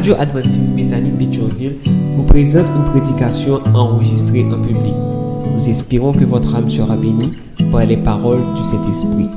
[0.00, 1.76] Radio Adventiste Bethany Pétionville
[2.16, 4.94] vous présente une prédication enregistrée en public.
[5.54, 7.32] Nous espérons que votre âme sera bénie
[7.70, 9.28] par les paroles du Saint-Esprit.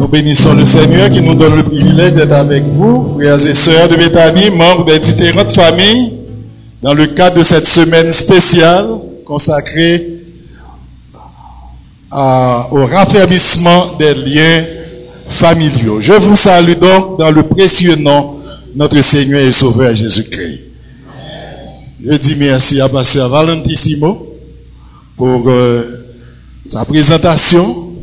[0.00, 3.86] Nous bénissons le Seigneur qui nous donne le privilège d'être avec vous, frères et sœurs
[3.86, 6.14] de Bethany, membres des différentes familles,
[6.82, 8.88] dans le cadre de cette semaine spéciale
[9.24, 10.08] consacrée
[12.12, 14.64] au raffermissement des liens
[15.28, 16.00] familiaux.
[16.00, 18.39] Je vous salue donc dans le précieux nom
[18.74, 20.60] notre Seigneur et Sauveur Jésus-Christ.
[22.04, 24.36] Je dis merci à Pasteur Valentissimo
[25.16, 25.82] pour euh,
[26.68, 27.94] sa présentation.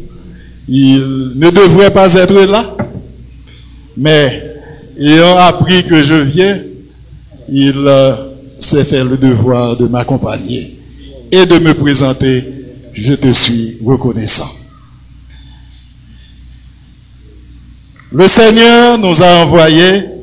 [0.68, 2.78] Il ne devrait pas être là,
[3.96, 4.44] mais
[5.00, 6.60] ayant appris que je viens,
[7.50, 8.14] il euh,
[8.60, 10.78] s'est fait le devoir de m'accompagner
[11.32, 12.44] et de me présenter.
[12.94, 14.50] Je te suis reconnaissant.
[18.12, 20.17] Le Seigneur nous a envoyé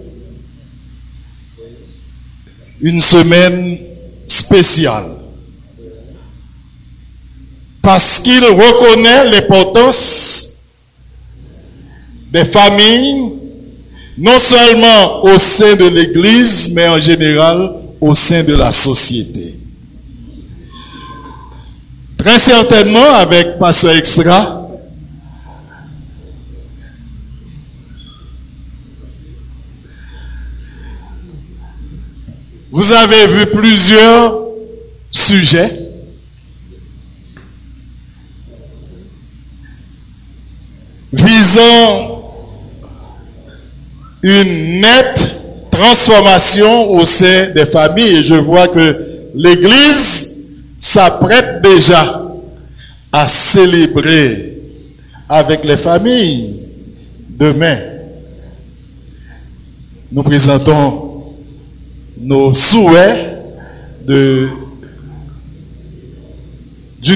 [2.84, 3.78] une semaine
[4.26, 5.06] spéciale
[7.80, 10.58] parce qu'il reconnaît l'importance
[12.30, 13.32] des familles,
[14.18, 19.54] non seulement au sein de l'Église, mais en général au sein de la société.
[22.18, 24.63] Très certainement, avec Pasteur Extra,
[32.74, 34.48] Vous avez vu plusieurs
[35.08, 35.70] sujets?
[41.12, 42.34] visant
[44.24, 48.16] une nette transformation au sein des familles.
[48.16, 48.98] Et je vois que
[49.36, 52.34] l'Église s'apprête déjà
[53.12, 54.58] à célébrer
[55.28, 56.56] avec les familles
[57.38, 57.78] demain.
[60.10, 61.03] Nous présentons
[62.18, 63.30] nos souhaits
[64.06, 64.48] d'une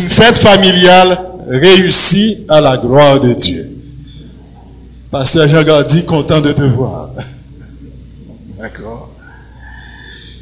[0.09, 3.65] fête familiale réussie à la gloire de Dieu.
[5.11, 7.11] Pasteur Jean Gardi, content de te voir.
[8.59, 9.11] D'accord.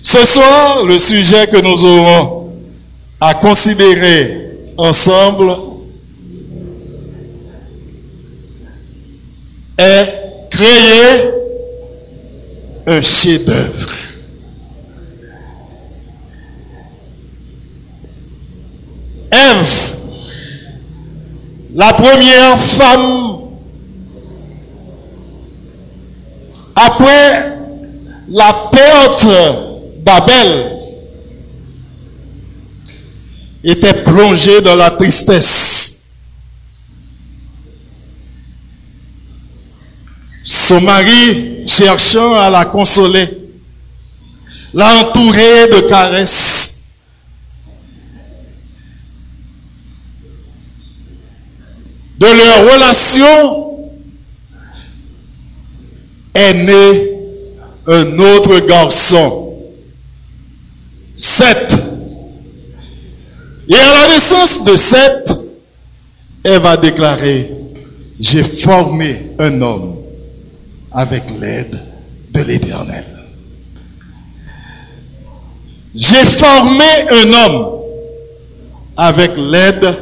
[0.02, 2.50] Ce soir, le sujet que nous aurons
[3.20, 5.52] à considérer ensemble
[9.78, 11.30] est créer
[12.86, 13.90] un chef-d'œuvre.
[19.30, 19.96] Ève,
[21.74, 23.38] la première femme,
[26.74, 27.58] après
[28.28, 29.26] la perte
[29.98, 30.72] d'Abel,
[33.64, 36.10] était plongée dans la tristesse.
[40.44, 43.28] Son mari, cherchant à la consoler,
[44.72, 46.75] l'a entourée de caresses
[52.18, 53.66] de leur relation
[56.34, 57.16] est né
[57.86, 59.54] un autre garçon,
[61.14, 61.78] Seth.
[63.68, 65.46] Et à la naissance de Seth,
[66.44, 67.50] elle va déclarer,
[68.20, 69.96] j'ai formé un homme
[70.92, 71.78] avec l'aide
[72.30, 73.04] de l'Éternel.
[75.94, 77.80] J'ai formé un homme
[78.96, 79.96] avec l'aide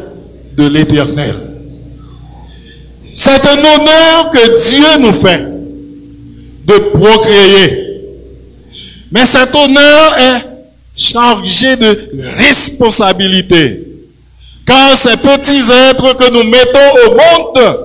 [0.57, 1.54] de l'Éternel.
[3.15, 5.47] C'est un honneur que Dieu nous fait
[6.65, 8.01] de procréer.
[9.13, 10.45] Mais cet honneur est
[10.97, 11.97] chargé de
[12.39, 13.87] responsabilité.
[14.67, 17.79] Car ces petits êtres que nous mettons au monde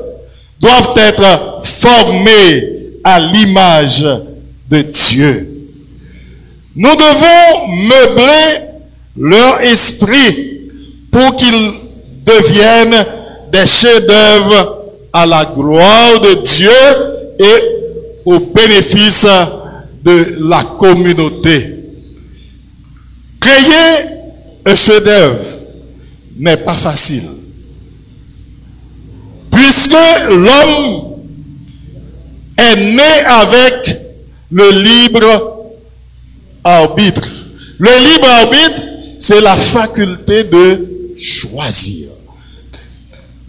[0.60, 2.64] doivent être formés
[3.04, 4.02] à l'image
[4.70, 5.48] de Dieu.
[6.76, 8.62] Nous devons meubler
[9.16, 10.62] leur esprit
[11.12, 11.72] pour qu'ils
[12.26, 13.06] deviennent
[13.52, 14.79] des chefs-d'œuvre
[15.14, 16.72] à la gloire de Dieu
[17.40, 19.26] et au bénéfice
[20.04, 21.76] de la communauté.
[23.40, 24.06] Créer
[24.66, 25.40] un chef-d'œuvre
[26.38, 27.24] n'est pas facile.
[29.52, 29.92] Puisque
[30.30, 31.16] l'homme
[32.58, 33.98] est né avec
[34.52, 35.60] le libre
[36.64, 37.30] arbitre.
[37.78, 38.82] Le libre arbitre,
[39.20, 42.10] c'est la faculté de choisir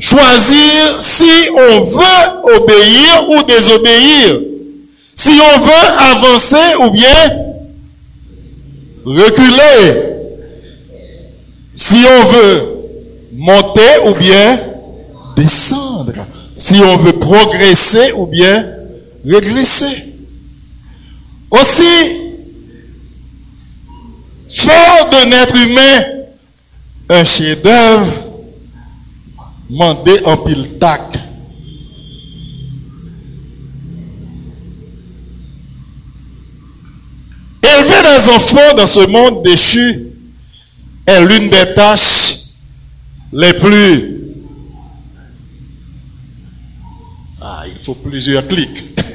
[0.00, 4.40] choisir si on veut obéir ou désobéir,
[5.14, 7.30] si on veut avancer ou bien
[9.04, 10.02] reculer,
[11.74, 12.62] si on veut
[13.32, 14.60] monter ou bien
[15.36, 16.14] descendre,
[16.56, 18.66] si on veut progresser ou bien
[19.24, 20.04] régresser.
[21.50, 22.42] Aussi,
[24.48, 26.02] fort d'un être humain,
[27.10, 28.29] un chef-d'œuvre
[29.70, 31.00] mandé en pile tac.
[37.62, 40.08] Élever des enfants dans ce monde déchu
[41.06, 42.36] est l'une des tâches
[43.32, 44.16] les plus...
[47.40, 48.82] Ah, il faut plusieurs clics.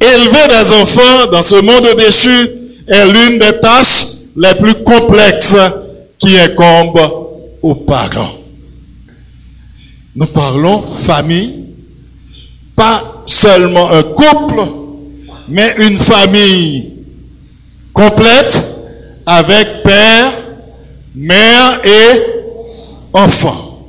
[0.00, 2.48] Élever des enfants dans ce monde déchu
[2.86, 4.06] est l'une des tâches
[4.36, 5.56] les plus complexes
[6.18, 8.39] qui incombent aux parents.
[10.16, 11.66] Nous parlons famille,
[12.74, 14.62] pas seulement un couple,
[15.48, 16.92] mais une famille
[17.92, 18.62] complète
[19.26, 20.32] avec père,
[21.14, 22.20] mère et
[23.12, 23.88] enfant.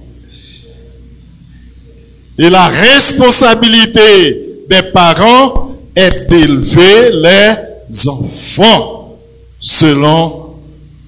[2.37, 9.19] Et la responsabilité des parents est d'élever les enfants
[9.59, 10.55] selon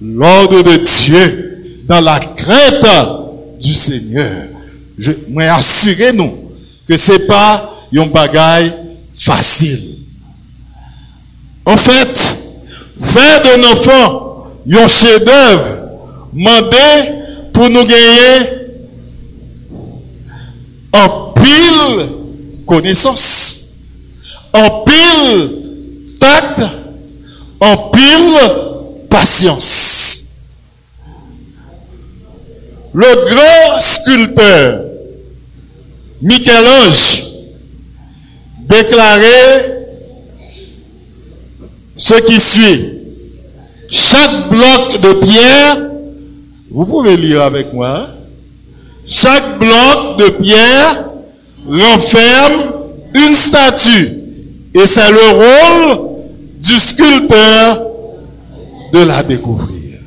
[0.00, 4.53] l'ordre de Dieu dans la crainte du Seigneur.
[4.98, 6.52] Je assurez-nous
[6.86, 8.72] que ce n'est pas un bagaille
[9.16, 9.80] facile.
[11.66, 12.18] En fait,
[13.00, 15.88] faire de enfant un chef-d'œuvre
[16.32, 16.76] mandé
[17.52, 18.48] pour nous gagner
[20.92, 22.08] en pile
[22.66, 23.80] connaissance,
[24.52, 25.50] en pile
[26.20, 26.60] tact,
[27.60, 30.40] en pile patience.
[32.92, 34.83] Le grand sculpteur
[36.24, 37.22] Michel-Ange
[38.60, 39.86] déclarait
[41.98, 42.90] ce qui suit.
[43.90, 45.90] Chaque bloc de pierre,
[46.70, 48.08] vous pouvez lire avec moi, hein?
[49.06, 51.10] chaque bloc de pierre
[51.68, 52.72] renferme
[53.14, 54.08] une statue.
[54.74, 56.08] Et c'est le rôle
[56.58, 57.86] du sculpteur
[58.94, 59.98] de la découvrir.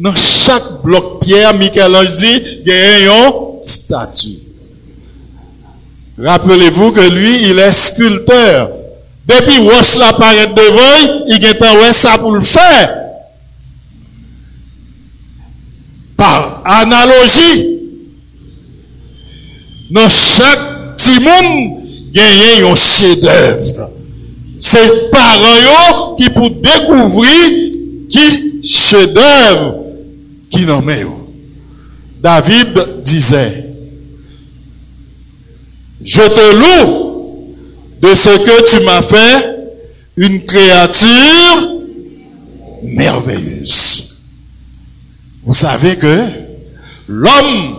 [0.00, 4.49] Dans chaque bloc pierre, Michel-Ange dit, il y a une statue.
[6.22, 8.80] Rappelez-vous que lui, il est sculpteur.
[9.30, 12.72] Depi wosh la paret devoy, i gen tan wè sa pou l'fè.
[16.18, 17.52] Par analogi,
[19.94, 20.64] nan chak
[21.00, 21.76] ti moun,
[22.16, 23.70] genyen yon chedèv.
[24.60, 24.82] Se
[25.12, 25.84] paran yo
[26.18, 27.46] ki pou dekouvri
[28.10, 28.26] ki
[28.66, 29.62] chedèv
[30.50, 31.14] ki nan men yo.
[32.24, 33.44] David dizè,
[36.04, 37.56] je te loue
[38.00, 39.60] de ce que tu m'as fait
[40.16, 41.80] une créature
[42.82, 44.24] merveilleuse.
[45.44, 46.16] Vous savez que
[47.08, 47.76] l'homme,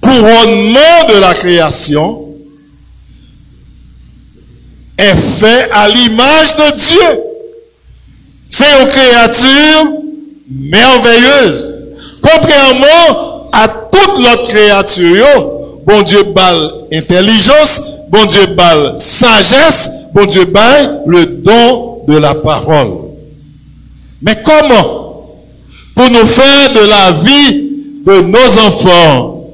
[0.00, 2.28] couronnement de la création,
[4.98, 7.22] est fait à l'image de Dieu.
[8.48, 9.92] C'est une créature
[10.50, 11.68] merveilleuse.
[12.20, 20.44] Contrairement à toute l'autre créature, bon Dieu balle intelligence, bon Dieu balle sagesse, bon Dieu
[20.46, 23.02] balle le don de la parole.
[24.20, 25.26] Mais comment
[25.94, 27.70] Pour nous faire de la vie
[28.04, 29.50] de nos enfants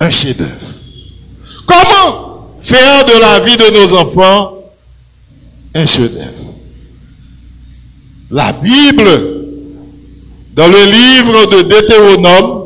[0.00, 0.50] un chef-d'œuvre?
[1.66, 4.54] Comment faire de la vie de nos enfants
[5.74, 6.52] un chef-d'œuvre?
[8.30, 9.20] La Bible,
[10.54, 12.61] dans le livre de Deutéronome,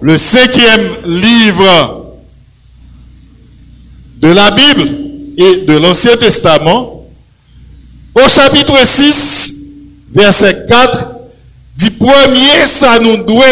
[0.00, 2.14] le cinquième livre
[4.20, 4.88] de la Bible
[5.36, 7.06] et de l'Ancien Testament,
[8.14, 9.66] au chapitre 6,
[10.12, 11.06] verset 4,
[11.76, 13.44] dit premier, ça nous doit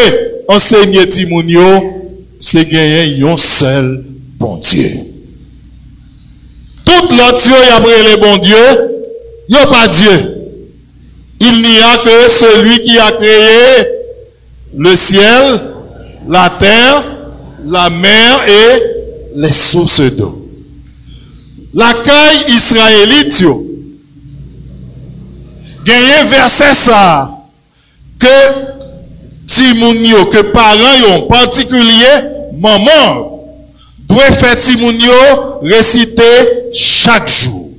[0.49, 4.05] enseigner Timonio, c'est gagner un seul
[4.39, 4.91] bon Dieu.
[6.85, 8.57] Tout l'autre Dieu, après les bon Dieu,
[9.49, 10.35] il n'y a pas Dieu.
[11.41, 13.87] Il n'y a que celui qui a créé
[14.77, 15.61] le ciel,
[16.29, 17.05] la terre,
[17.65, 18.83] la mer et
[19.37, 20.35] les sources d'eau.
[21.75, 23.45] La caille israélite,
[26.21, 27.39] un verset ça,
[28.19, 28.27] que
[29.47, 32.05] Timounio, que parents en particulier,
[32.59, 33.45] maman,
[34.09, 37.71] doit faire Timounio réciter chaque jour.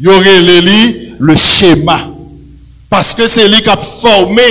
[0.00, 0.42] Il y aurait
[1.20, 2.00] le schéma.
[2.90, 4.42] Parce que c'est lui qui a formé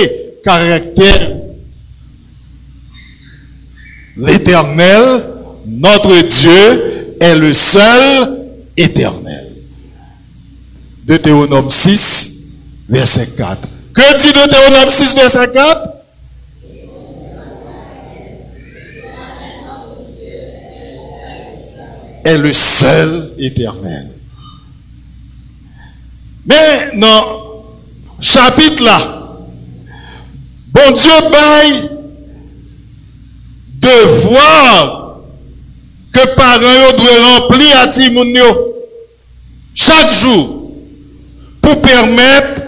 [0.42, 1.43] caractère
[4.16, 5.24] L'éternel,
[5.66, 8.28] notre Dieu, est le seul
[8.76, 9.44] éternel.
[11.04, 12.34] Deutéronome 6,
[12.88, 13.68] verset 4.
[13.92, 15.88] Que dit Deutéronome 6, verset 4
[22.24, 24.06] est le seul éternel.
[26.46, 27.24] Mais dans
[28.20, 28.98] chapitre là,
[30.72, 31.93] bon Dieu baille
[33.84, 35.20] devoir
[36.12, 38.74] que parents doivent remplir à Timounio
[39.74, 40.72] chaque jour
[41.60, 42.62] pour permettre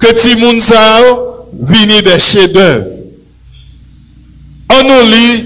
[0.00, 0.60] que Timoun
[1.60, 2.86] vienne des chefs-d'œuvre.
[4.70, 5.44] On nous lit,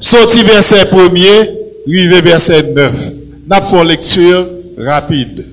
[0.00, 1.50] sorti verset 1er,
[1.86, 3.12] arrivé verset 9.
[3.48, 4.46] Nous faisons lecture
[4.78, 5.46] rapide.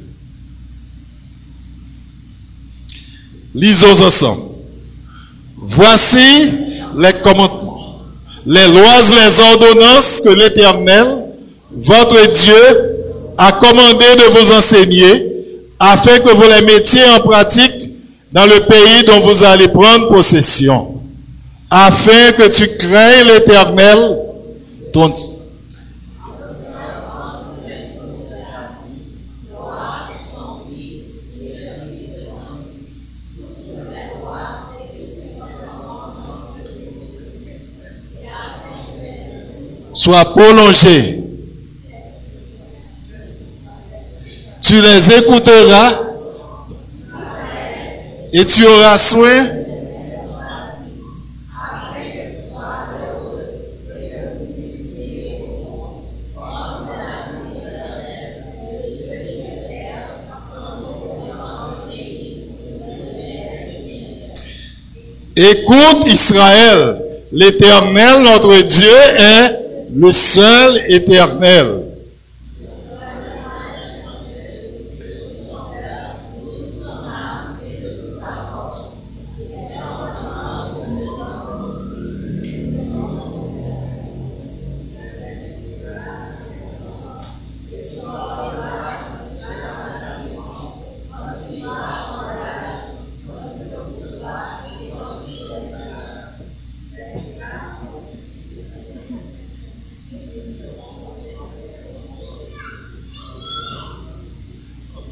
[3.56, 4.42] Lisons ensemble.
[5.58, 6.52] Voici
[6.98, 7.63] les commandements,
[8.46, 11.26] les lois, les ordonnances que l'Éternel,
[11.72, 12.94] votre Dieu,
[13.38, 15.34] a commandé de vous enseigner
[15.80, 17.90] afin que vous les mettiez en pratique
[18.32, 21.02] dans le pays dont vous allez prendre possession,
[21.70, 24.20] afin que tu craignes l'Éternel,
[24.92, 25.14] ton
[39.94, 41.20] soit prolongé.
[44.62, 46.00] Tu les écouteras.
[48.36, 49.48] Et tu auras soin.
[65.36, 69.63] Écoute Israël, l'Éternel, notre Dieu, est
[69.96, 71.93] le seul éternel.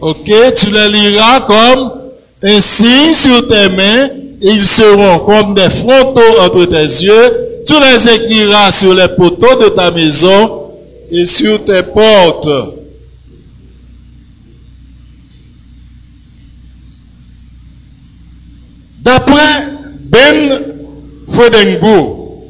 [0.01, 1.91] Ok, tu les liras comme
[2.43, 4.09] un signe sur tes mains,
[4.41, 7.61] ils seront comme des frontaux entre tes yeux.
[7.63, 10.71] Tu les écriras sur les poteaux de ta maison
[11.11, 12.49] et sur tes portes.
[19.01, 19.67] D'après
[20.05, 20.59] Ben
[21.29, 22.47] Fodengo,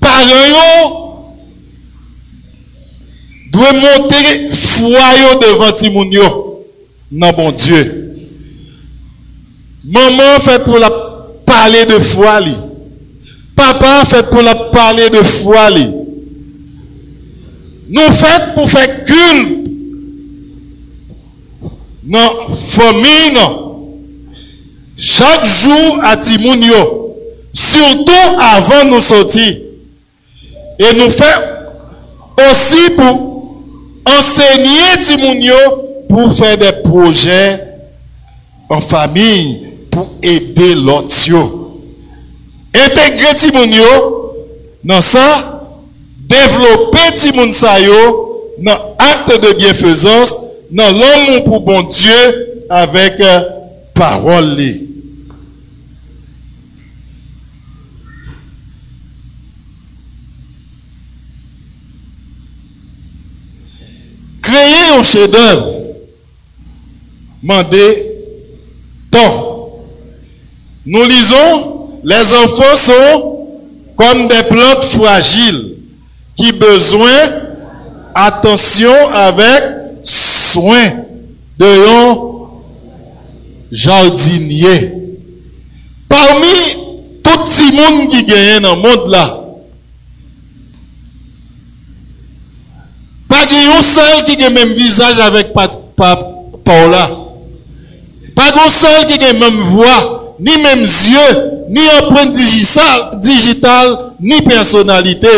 [0.00, 0.20] par
[3.62, 6.64] doit monter foyer devant Timounio.
[7.10, 8.16] Non, bon Dieu.
[9.84, 10.90] Maman fait pour la
[11.44, 12.40] parler de foi.
[13.54, 15.70] Papa fait pour la parler de foi.
[17.88, 19.68] Nous fait pour faire culte.
[22.04, 22.30] Non,
[22.68, 23.98] famille, non.
[24.96, 27.16] Chaque jour à Timounio.
[27.52, 29.56] Surtout avant nous sortir.
[30.78, 31.24] Et nous fait
[32.38, 33.31] aussi pour
[34.08, 35.60] ensegnye ti moun yo
[36.10, 37.40] pou fè de projè
[38.72, 39.30] an fami
[39.92, 41.42] pou edè lot yo.
[42.72, 43.90] Entegre ti moun yo
[44.88, 45.24] nan sa,
[46.28, 48.00] devlopè ti moun sa yo
[48.62, 48.78] nan
[49.10, 50.36] akte de bienfezans
[50.72, 52.22] nan lòm moun pou bon Diyo
[52.82, 53.20] avèk
[53.96, 54.72] parol li.
[64.52, 65.72] Créer un chef-d'œuvre,
[67.42, 68.06] mandez
[69.10, 69.70] tant.
[70.84, 73.46] Nous lisons, les enfants sont
[73.96, 75.76] comme des plantes fragiles
[76.36, 77.10] qui besoin
[78.14, 79.62] attention avec
[80.02, 80.90] soin
[81.58, 82.18] de un
[83.70, 84.92] jardinier.
[86.08, 86.46] Parmi
[87.22, 89.42] tout le monde qui gagne dans le monde là,
[93.32, 97.10] Pas de seul qui a le même visage avec Paula.
[98.34, 102.36] Pas de seul qui a même voix, ni même yeux, ni empreinte
[103.20, 105.28] digitale, ni personnalité.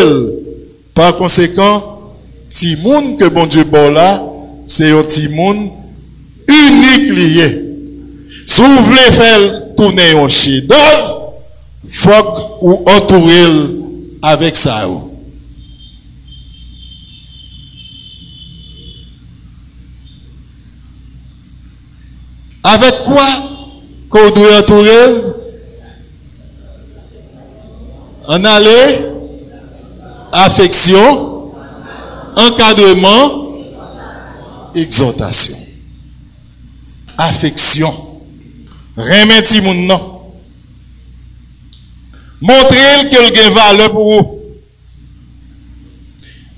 [0.94, 1.82] Par conséquent,
[2.50, 4.22] Timoun que bon Dieu là,
[4.66, 5.70] c'est un Timoun
[6.48, 7.64] unique lié.
[8.46, 11.32] Si vous voulez faire tourner un chef d'œuvre,
[11.88, 12.10] faut
[12.60, 13.46] ou entourer
[14.22, 14.86] avec ça.
[22.64, 23.28] Avec quoi
[24.08, 25.34] qu'on doit entourer?
[28.26, 29.04] En aller,
[30.32, 31.52] affection,
[32.36, 33.44] encadrement,
[34.74, 35.56] exhortation,
[37.18, 37.94] affection,
[38.96, 40.14] remercie mon nom.
[42.40, 44.40] Montrez a valeur pour vous.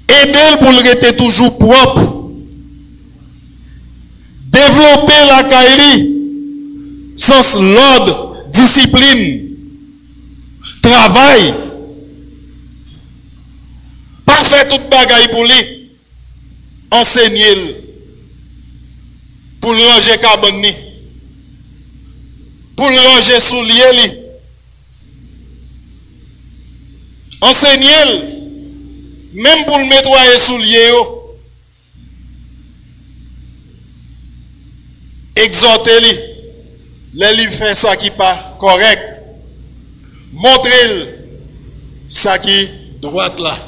[0.08, 2.15] Aidez pour le rester toujours propre.
[4.56, 6.16] Développer la caillerie,
[7.18, 9.50] sens l'ordre, discipline,
[10.80, 11.52] travail.
[14.24, 15.90] Pas faire toute bagaille pour lui.
[16.90, 17.76] Enseigner
[19.60, 20.66] pour le ranger carbone,
[22.76, 24.22] pour le ranger soulier.
[27.42, 28.36] Enseigner
[29.34, 31.15] même pour le nettoyer soulier.
[35.36, 36.36] Exhortez-le.
[37.14, 39.02] Les livres fait ça qui pas correct.
[40.32, 41.16] Montrez-le
[42.08, 42.68] ça qui
[43.00, 43.58] droite là.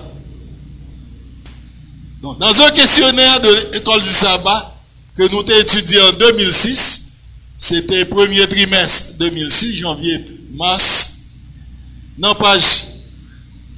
[2.22, 4.75] dans un questionnaire de l'école du sabbat
[5.16, 7.12] que nous avons en 2006,
[7.58, 11.14] c'était premier trimestre 2006, janvier, mars,
[12.18, 12.62] dans page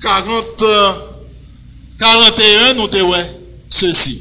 [0.03, 0.65] 40,
[1.99, 3.15] 41, nous avons
[3.69, 4.21] ceci.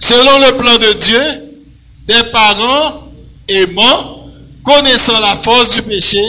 [0.00, 1.47] Selon le plan de Dieu,
[2.08, 3.12] des parents
[3.48, 4.30] aimants,
[4.64, 6.24] connaissant la force du péché,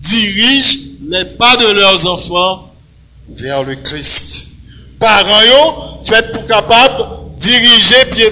[0.00, 0.78] dirigent
[1.10, 2.72] les pas de leurs enfants
[3.28, 4.44] vers le Christ.
[5.00, 7.04] Parents, yo, faites pour capable
[7.36, 8.30] diriger pied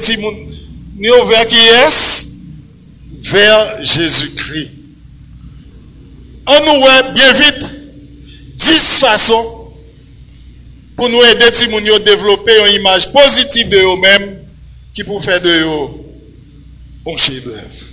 [1.26, 2.26] vers qui est
[3.22, 4.70] vers Jésus-Christ.
[6.46, 7.66] On nous voit bien vite
[8.56, 9.44] dix façons
[10.96, 14.38] pour nous aider à développer une image positive de eux-mêmes
[14.94, 16.05] qui pour faire de eux
[17.06, 17.84] un chef-d'œuvre.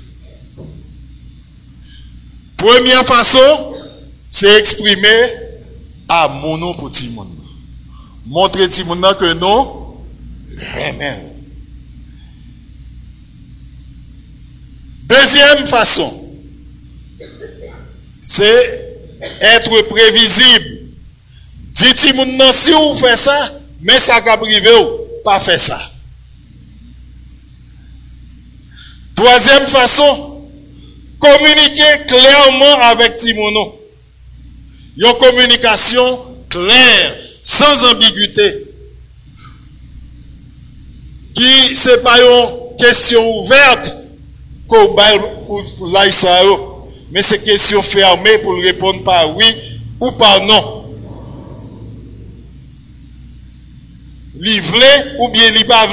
[2.57, 3.75] Première façon,
[4.31, 5.07] c'est exprimer
[6.07, 7.27] à mon nom pour Timon.
[8.25, 9.95] Montrer Timon que nous
[10.73, 11.29] remèlons.
[15.03, 16.11] Deuxième façon,
[18.21, 18.83] c'est
[19.41, 20.79] être prévisible.
[21.73, 24.69] Dites non si vous faites ça, mais ça va privé
[25.23, 25.92] pas faire ça.
[29.15, 30.41] Troisième façon,
[31.19, 33.79] communiquer clairement avec Timono.
[34.97, 38.65] Une communication claire, sans ambiguïté.
[41.35, 43.91] Qui c'est pas une question ouverte
[44.67, 44.95] pour
[47.11, 49.45] mais c'est une question fermée pour répondre par oui
[49.99, 50.85] ou par non.
[54.39, 54.87] Livré
[55.19, 55.87] ou bien li pas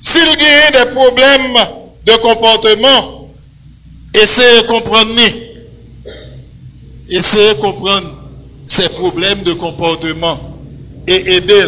[0.00, 1.56] S'il y a des problèmes
[2.04, 3.30] de comportement,
[4.14, 5.10] essayez de comprendre.
[7.08, 8.08] Essayez de comprendre
[8.66, 10.38] ces problèmes de comportement
[11.06, 11.66] et aider.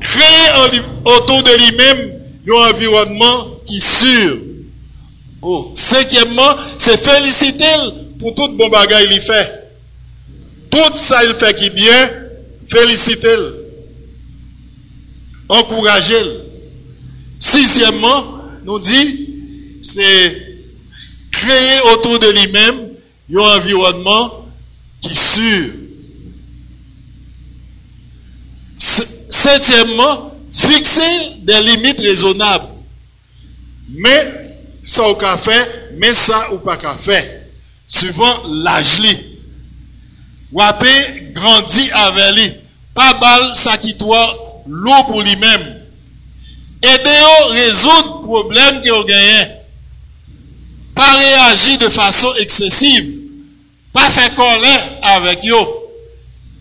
[0.00, 2.12] Créer autour de lui-même
[2.48, 4.36] un environnement qui est sûr.
[5.42, 5.72] Oh.
[5.74, 7.64] Cinquièmement, c'est féliciter
[8.18, 9.70] pour tout bon bagage qu'il fait.
[10.70, 12.10] Tout ça il fait qui bien,
[12.68, 13.55] félicitez-le.
[15.48, 16.42] Encouragez-le.
[17.38, 18.24] Sixièmement,
[18.64, 19.28] nous dit,
[19.82, 20.46] c'est
[21.30, 22.88] créer autour de lui-même
[23.34, 24.48] un environnement
[25.00, 25.72] qui est sûr.
[28.78, 31.02] Septièmement, fixer
[31.42, 32.66] des limites raisonnables.
[33.90, 34.46] Mais
[34.84, 35.66] ça ou qu'à faire,
[35.98, 37.24] mais ça ou pas qu'à faire.
[37.86, 39.00] Suivant l'âge
[40.52, 40.88] Wapé
[41.32, 42.52] grandit avec lui.
[42.94, 45.82] Pas mal ça qui toi l'eau pour lui-même.
[46.82, 49.46] Aidez-vous résoudre le problème que vous gagnez.
[50.94, 53.22] Pas réagir de façon excessive.
[53.92, 55.66] Pas faire colère avec vous.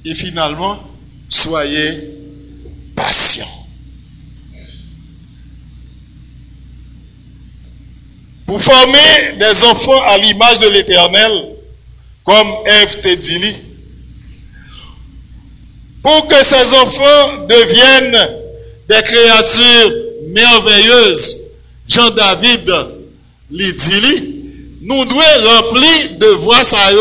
[0.05, 0.77] Et finalement,
[1.29, 2.15] soyez
[2.95, 3.47] patient.
[8.45, 11.55] Pour former des enfants à l'image de l'Éternel,
[12.23, 13.55] comme Ève dit,
[16.05, 18.29] pour que ces enfants deviennent
[18.87, 19.91] des créatures
[20.27, 21.53] merveilleuses,
[21.87, 22.71] Jean-David
[23.49, 24.35] dit,
[24.83, 26.91] nous devons remplir devoirs ça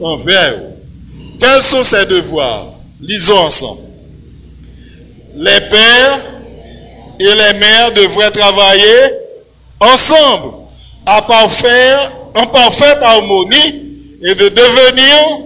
[0.00, 0.54] envers.
[1.38, 2.68] Quels sont ces devoirs
[3.02, 3.80] Lisons ensemble.
[5.34, 6.20] Les pères
[7.20, 9.02] et les mères devraient travailler
[9.80, 10.54] ensemble
[11.04, 13.82] à parfaire, en parfaite harmonie
[14.22, 15.38] et de devenir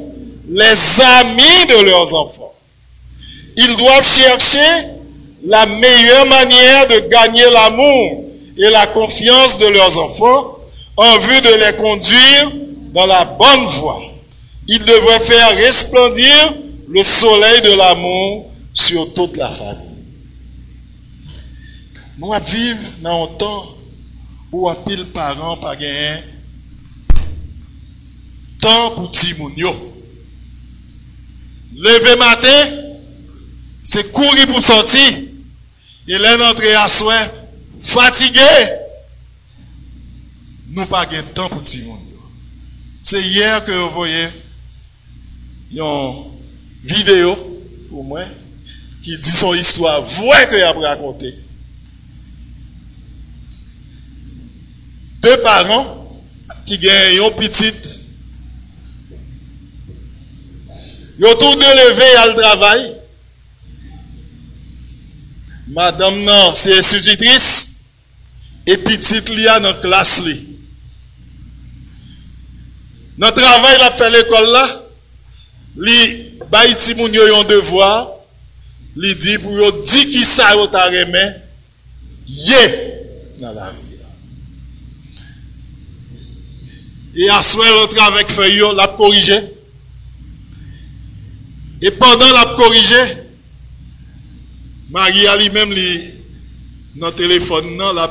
[0.48, 2.39] les amis de leurs enfants.
[3.62, 4.86] Ils doivent chercher
[5.44, 8.24] la meilleure manière de gagner l'amour
[8.56, 10.56] et la confiance de leurs enfants
[10.96, 12.52] en vue de les conduire
[12.94, 14.00] dans la bonne voie.
[14.66, 16.54] Ils devraient faire resplendir
[16.88, 20.04] le soleil de l'amour sur toute la famille.
[22.18, 23.66] Nous vivons dans un temps
[24.52, 26.16] où un pile parents pas gagné
[28.60, 29.70] temps pour Timounio.
[31.76, 32.89] Lever matin,
[33.84, 35.18] c'est courir pour sortir.
[36.08, 37.20] Et l'entrée à soin,
[37.80, 38.40] fatigué.
[40.70, 41.98] Nous pas de temps pour Timounio.
[43.02, 44.28] C'est hier que vous voyez
[45.72, 46.24] une
[46.84, 47.36] vidéo
[47.90, 48.22] pour moi
[49.02, 51.34] qui dit son histoire vraie qu'il a raconté.
[55.22, 56.22] Deux parents
[56.66, 58.00] qui gagnent une petite.
[61.18, 62.99] Ils ont tout levé à le travail.
[65.70, 67.84] Madame, non, c'est institutrice.
[68.66, 70.22] Et petite, il y a dans la classe.
[73.18, 74.80] Dans le travail, il a fait l'école là.
[75.78, 75.96] Li
[76.50, 78.08] bay ti moun yo yon devoir,
[78.98, 81.04] li di pour yo di ki sa yo ta ye
[83.38, 83.72] dans la
[88.72, 89.38] l'a corrigé.
[91.82, 92.96] Et pendant l'a corrigé,
[94.90, 95.74] Marie a lui-même
[96.96, 98.10] dans le téléphone, l'a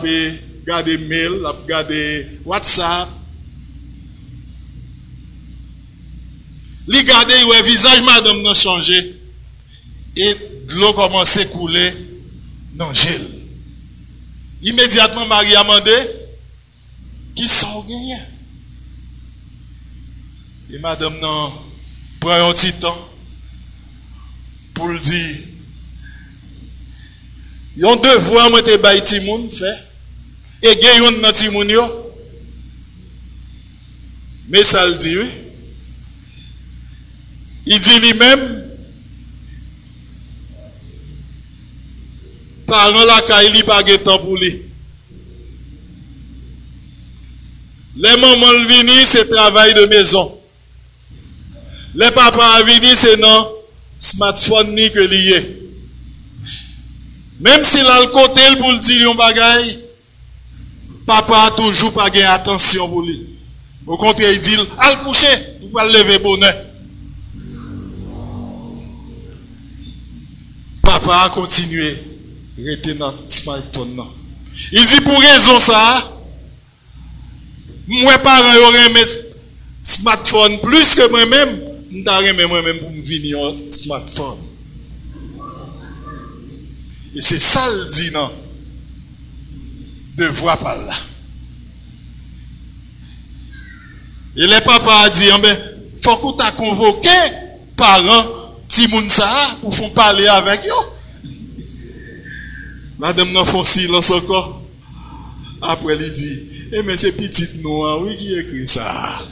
[0.65, 3.09] gardé mail, l'a gardé WhatsApp,
[6.89, 9.15] Li gade le visage madame n'a changé
[10.17, 10.35] et
[10.69, 11.93] l'eau commence à couler
[12.73, 13.21] dans gel.
[14.63, 15.91] Immédiatement Marie a demandé
[17.35, 18.15] qui sont gagné.
[20.73, 21.51] Et madame n'a
[22.19, 23.09] prend un petit temps
[24.73, 25.35] pour le dire.
[27.79, 31.47] Yon devoir moi te bay ti moun fait et gen yon nan ti.
[34.49, 35.29] Mais ça le dit oui.
[37.71, 38.63] Il dit lui-même,
[42.65, 44.63] parents la caille, de temps pour lui.
[47.95, 50.41] Les mamans viennent, c'est travail de maison.
[51.93, 53.51] Les papas viennent, c'est non
[53.99, 55.58] smartphone ni que lié.
[57.39, 59.79] Même s'il a le côté pour le dire un bagage,
[61.05, 63.25] papa a toujours pas gagné attention pour lui.
[63.87, 65.27] Au contraire, il dit, al coucher,
[65.61, 66.53] vous pas lever bonheur.
[70.89, 71.85] papa a continué
[72.65, 74.03] rester dans le smartphone.
[74.71, 76.11] Il dit pour raison ça,
[77.87, 79.05] moi parents auraient un
[79.83, 84.37] smartphone plus que moi-même, je moi-même pour me venir un smartphone.
[87.15, 88.11] Et c'est ça le dit.
[90.17, 90.93] De voir par là.
[94.35, 95.57] Et les papas a dit, il ah ben,
[96.01, 97.09] faut tu aies convoqué
[97.75, 98.25] parents
[98.69, 99.07] si moun
[99.61, 101.29] pour faire parler avec eux.
[102.99, 104.61] Madame n'a fait silence encore.
[105.61, 106.39] Après, il dit,
[106.73, 109.25] eh mais c'est petite noire, oui, qui écrit ça?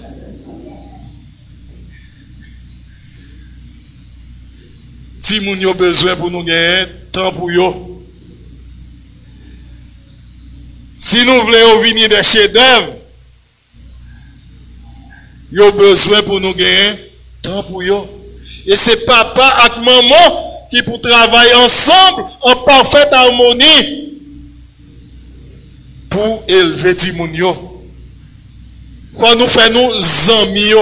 [5.22, 6.86] Si a besoin pour nous gagner
[7.18, 7.88] pour.
[11.00, 12.94] Si nous voulons venir des chefs-d'œuvre,
[15.52, 17.00] ils ont besoin pour nous gagner
[17.42, 18.10] temps pour eux.
[18.66, 24.20] Et c'est papa et maman qui pour travailler ensemble en parfaite harmonie
[26.10, 27.56] pour élever Timounio.
[29.18, 30.74] Quand nous faisons nos amis,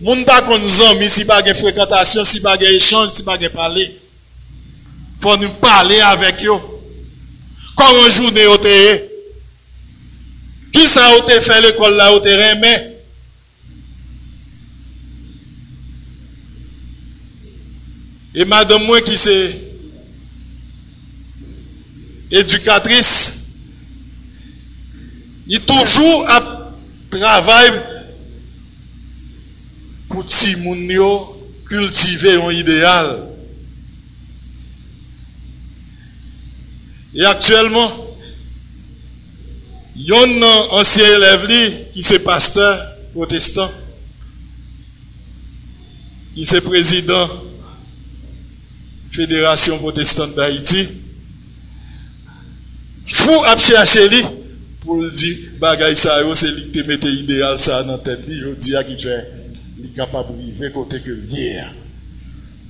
[0.00, 3.48] nous ne pas nos amis si pas de fréquentation, si pas d'échange, si pas de
[3.48, 4.01] parler.
[5.22, 6.50] Faut nous parler avec eux.
[7.76, 8.58] Comment journée au
[10.72, 12.88] Qui ça a fait l'école là au terrain mais
[18.34, 19.58] Et madame moi qui c'est
[22.30, 23.42] éducatrice,
[25.46, 26.74] il toujours à
[27.10, 27.72] travail
[30.08, 30.24] pour
[31.68, 33.31] cultiver un idéal.
[37.14, 37.90] Et actuellement,
[39.96, 41.46] il y a un ancien élève
[41.92, 43.70] qui est pasteur protestant,
[46.34, 47.28] qui est président
[49.10, 50.88] Fédération protestante d'Haïti.
[53.06, 54.22] Fou à chercher lui
[54.80, 58.72] pour dire bagay ça c'est lui qui mette idéal ça dans tête lui il dit
[58.88, 61.74] qui fait capable de vivre.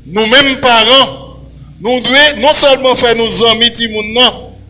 [0.06, 1.31] Nous mêmes parents
[1.82, 3.70] nous devons non seulement faire nos amis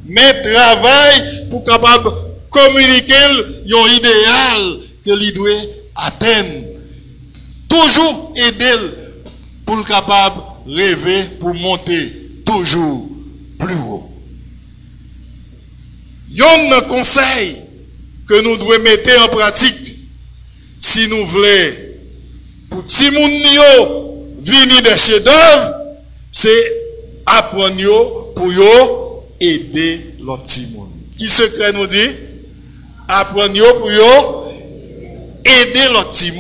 [0.07, 2.11] mais travailler pour capable
[2.51, 5.51] communiquer un idéal que lui doit
[5.95, 6.69] atteindre.
[7.69, 8.87] Toujours aider
[9.67, 12.13] pour le capable rêver, pour monter
[12.47, 13.09] toujours
[13.59, 14.09] plus haut.
[16.31, 17.57] Yon conseil
[18.27, 19.97] que nous devons mettre en pratique
[20.79, 21.49] si nous voulons
[22.71, 23.23] pour ti moun
[24.43, 25.75] venir des chefs-d'œuvre,
[26.33, 26.82] c'est
[27.27, 30.67] apprendre pour aider l'autre ti
[31.19, 31.97] Qui secret nous dit?
[33.09, 34.51] Apprendre pour
[35.45, 36.33] aider l'autre ti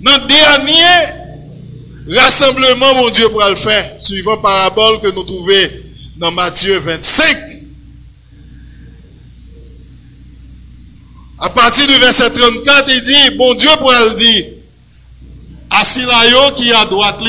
[0.00, 1.20] Dans le dernier
[2.16, 5.52] rassemblement, mon Dieu, pour le faire, suivant parabole que nous trouvons
[6.16, 7.36] dans Matthieu 25,
[11.38, 14.46] à partir du verset 34, il dit, bon Dieu pour elle dire,
[15.70, 17.20] assis là qui est à droite,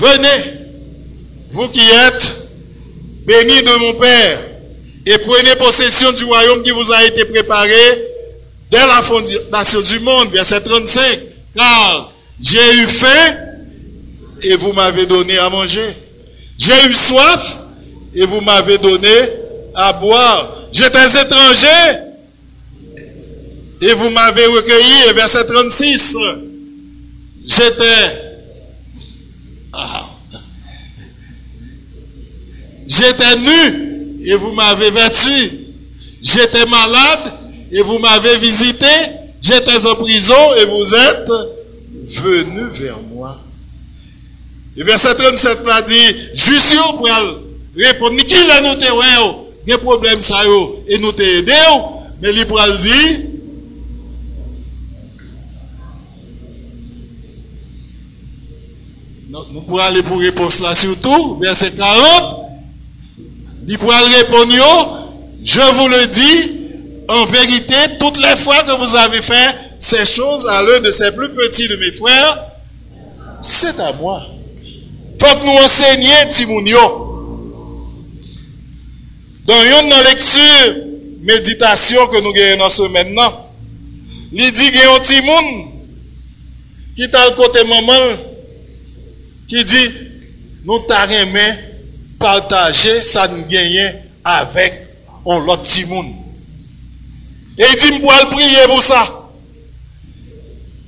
[0.00, 0.52] venez,
[1.50, 2.36] vous qui êtes
[3.26, 4.38] bénis de mon Père,
[5.06, 7.74] et prenez possession du royaume qui vous a été préparé
[8.70, 11.02] dès la fondation du monde, verset 35,
[11.56, 13.36] car j'ai eu faim
[14.44, 15.86] et vous m'avez donné à manger.
[16.58, 17.56] J'ai eu soif
[18.14, 19.08] et vous m'avez donné
[19.74, 20.56] à boire.
[20.72, 21.98] J'étais étranger
[23.82, 25.12] et vous m'avez recueilli.
[25.14, 26.16] Verset 36.
[27.46, 28.21] J'étais.
[32.86, 35.58] J'étais nu et vous m'avez vêtu.
[36.22, 37.32] J'étais malade
[37.72, 38.86] et vous m'avez visité.
[39.40, 41.30] J'étais en prison et vous êtes
[42.20, 43.36] venu vers moi.
[44.76, 45.94] Et verset 37 m'a dit,
[46.34, 47.08] juste pour
[47.76, 50.42] répondre, mais qui l'a noté, ouais, des problèmes ça
[50.88, 51.52] et nous t'aider,
[52.22, 53.18] mais il le dire,
[59.52, 62.41] nous pourrons aller pour réponse là surtout, verset 40,
[63.68, 64.52] il pourra répondre,
[65.44, 66.62] je vous le dis,
[67.08, 71.12] en vérité, toutes les fois que vous avez fait ces choses à l'un de ces
[71.12, 72.38] plus petits de mes frères,
[73.40, 74.22] c'est à moi.
[75.20, 76.98] Faut que nous enseigner Timounio.
[79.46, 80.84] Dans une lecture,
[81.22, 83.50] méditation que nous dans ce maintenant,
[84.32, 85.00] il dit qu'il y a un
[86.94, 88.16] qui est à côté maman,
[89.48, 89.90] qui dit,
[90.64, 91.71] nous t'arrêtons
[92.22, 94.72] partager ça nous gagne avec
[95.24, 96.06] l'autre petit monde.
[97.58, 99.30] Et il dit, vais prier pour ça.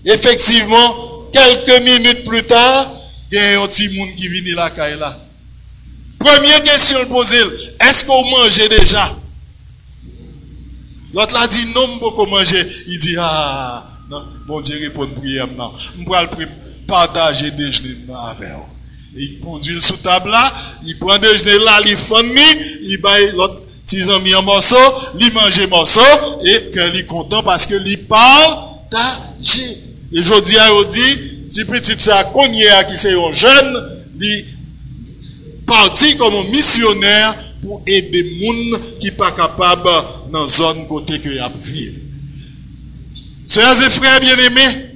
[0.07, 0.95] Effectivement,
[1.33, 2.91] quelques minutes plus tard,
[3.31, 5.17] il y a un petit monde qui vient caille là.
[6.19, 7.37] Première question poser,
[7.81, 9.17] est-ce qu'on mange déjà?
[11.15, 12.67] L'autre l'a dit non, je peux manger.
[12.89, 15.73] Il dit, ah, non, bon Dieu répond prière non.
[15.77, 16.49] Je vais
[16.87, 17.97] partager déjeuner
[18.31, 18.74] avec vous.
[19.17, 20.53] Il conduit sous table là,
[20.87, 22.15] il prend déjeuner là, il fait
[22.83, 24.77] il baille l'autre petit ami en morceau,
[25.21, 26.01] il mange morceau
[26.45, 29.59] et qu'il est content parce que il partage.
[30.13, 32.25] Et je dis à dit, si petit ça
[32.89, 33.89] qui c'est un jeune,
[34.21, 34.45] il
[35.67, 39.89] parti comme un missionnaire pour aider les gens qui pas capable
[40.33, 41.99] dans la zone côté que vivre.
[43.47, 44.91] Sœurs et frères bien-aimés,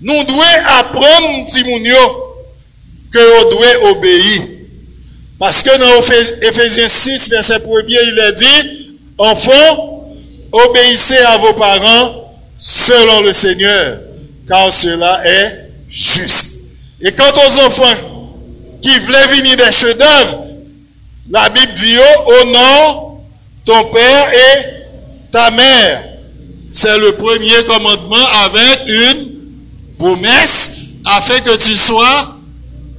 [0.00, 0.40] nous devons
[0.78, 2.27] apprendre Timounio
[3.10, 4.42] que nous devons obéir.
[5.38, 10.14] Parce que dans Ephésiens 6, verset 1 il est dit, enfants,
[10.52, 13.98] obéissez à vos parents selon le Seigneur
[14.48, 16.64] car cela est juste.
[17.02, 17.84] Et quant aux enfants
[18.80, 20.44] qui voulaient venir des chefs-d'œuvre,
[21.30, 23.20] la Bible dit oh, honore
[23.64, 24.64] ton père et
[25.30, 26.04] ta mère.
[26.70, 29.28] C'est le premier commandement avec une
[29.98, 32.37] promesse afin que tu sois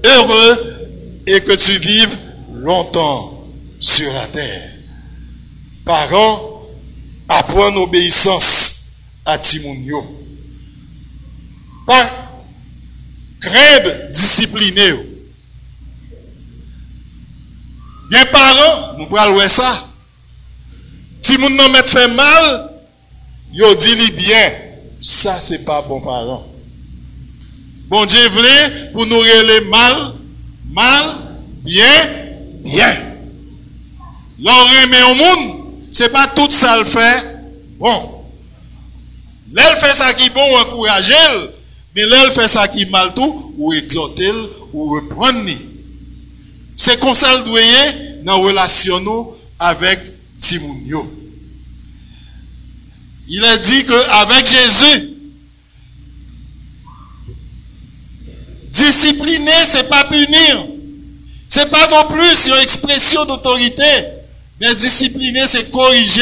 [0.05, 2.17] heureux et que tu vives
[2.53, 3.47] longtemps
[3.79, 4.69] sur la terre.
[5.85, 6.63] Parents,
[7.27, 8.75] apprends l'obéissance
[9.25, 10.19] à Timonio
[11.89, 12.11] pas
[13.41, 14.93] craindre discipliner.
[18.11, 19.87] Les parents, nous voir ça.
[21.21, 22.81] Si mon nom fait mal,
[23.51, 24.51] yo dit bien.
[25.01, 26.45] Ça, c'est pas bon parent.
[27.89, 30.13] Bon Dieu voulait pour nous les mal,
[30.71, 31.05] mal,
[31.63, 31.85] bien,
[32.63, 32.97] bien.
[34.41, 37.25] L'on remet au monde, c'est pas tout ça le fait.
[37.79, 38.25] Bon.
[39.51, 40.41] L'elle fait ça qui est bon.
[41.95, 44.31] Mais là, elle fait ça qui est mal tout, ou exhorter,
[44.71, 45.49] ou reprendre.
[46.77, 47.59] C'est comme ça doit
[48.23, 49.99] dans la relation avec
[50.37, 51.15] Timounio.
[53.27, 55.08] Il a dit qu'avec Jésus,
[58.85, 60.65] discipliner, ce n'est pas punir.
[61.47, 63.83] Ce n'est pas non plus une expression d'autorité.
[64.61, 66.21] Mais discipliner, c'est corriger.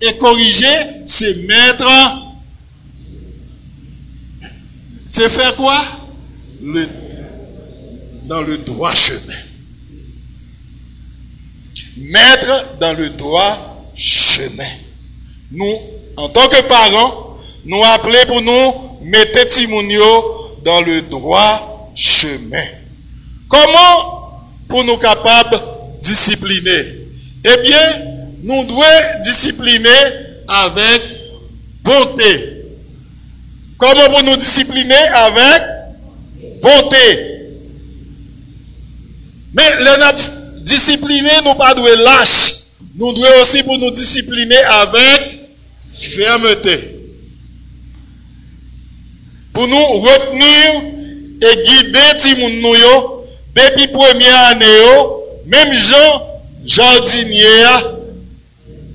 [0.00, 0.66] Et corriger,
[1.06, 1.88] c'est mettre
[5.06, 5.80] C'est faire quoi?
[8.24, 9.34] Dans le droit chemin.
[11.98, 14.64] Mettre dans le droit chemin.
[15.52, 15.78] Nous,
[16.16, 18.72] en tant que parents, nous appeler pour nous
[19.04, 21.73] mettre Timounio dans le droit chemin.
[23.48, 25.60] Comment pour nous capables
[26.02, 26.84] discipliner?
[27.44, 27.88] Eh bien,
[28.42, 28.82] nous devons
[29.22, 29.88] discipliner
[30.48, 31.02] avec
[31.82, 32.64] bonté.
[33.78, 35.62] Comment pour nous discipliner avec
[36.62, 37.34] bonté?
[39.54, 42.54] Mais le discipliner, nous pas de lâche.
[42.96, 45.40] Nous devons aussi pour nous discipliner avec
[45.92, 46.90] fermeté.
[49.52, 50.93] Pour nous retenir
[51.44, 52.76] et guider Timoun
[53.54, 54.66] depuis première année,
[55.46, 56.22] même Jean
[56.64, 57.44] jardinier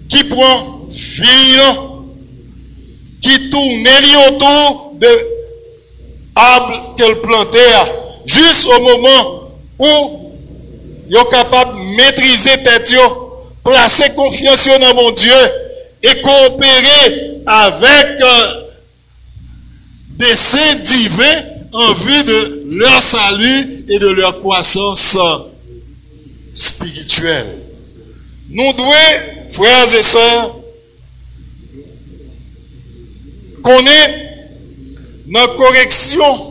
[0.10, 1.62] qui prend fille
[3.22, 3.88] qui tourne
[4.28, 5.08] autour de
[6.36, 7.60] l'arbre qu'elle plantait,
[8.26, 9.42] juste au moment
[9.78, 10.32] où
[11.08, 12.94] ils sont capables de maîtriser tête,
[13.64, 15.34] placer confiance dans mon Dieu
[16.04, 18.68] et coopérer avec euh,
[20.18, 25.18] des saints divins en vue de leur salut et de leur croissance
[26.56, 27.46] spirituelle.
[28.50, 30.56] Nous devons, frères et sœurs,
[33.62, 34.20] connaître
[35.28, 36.46] notre correction.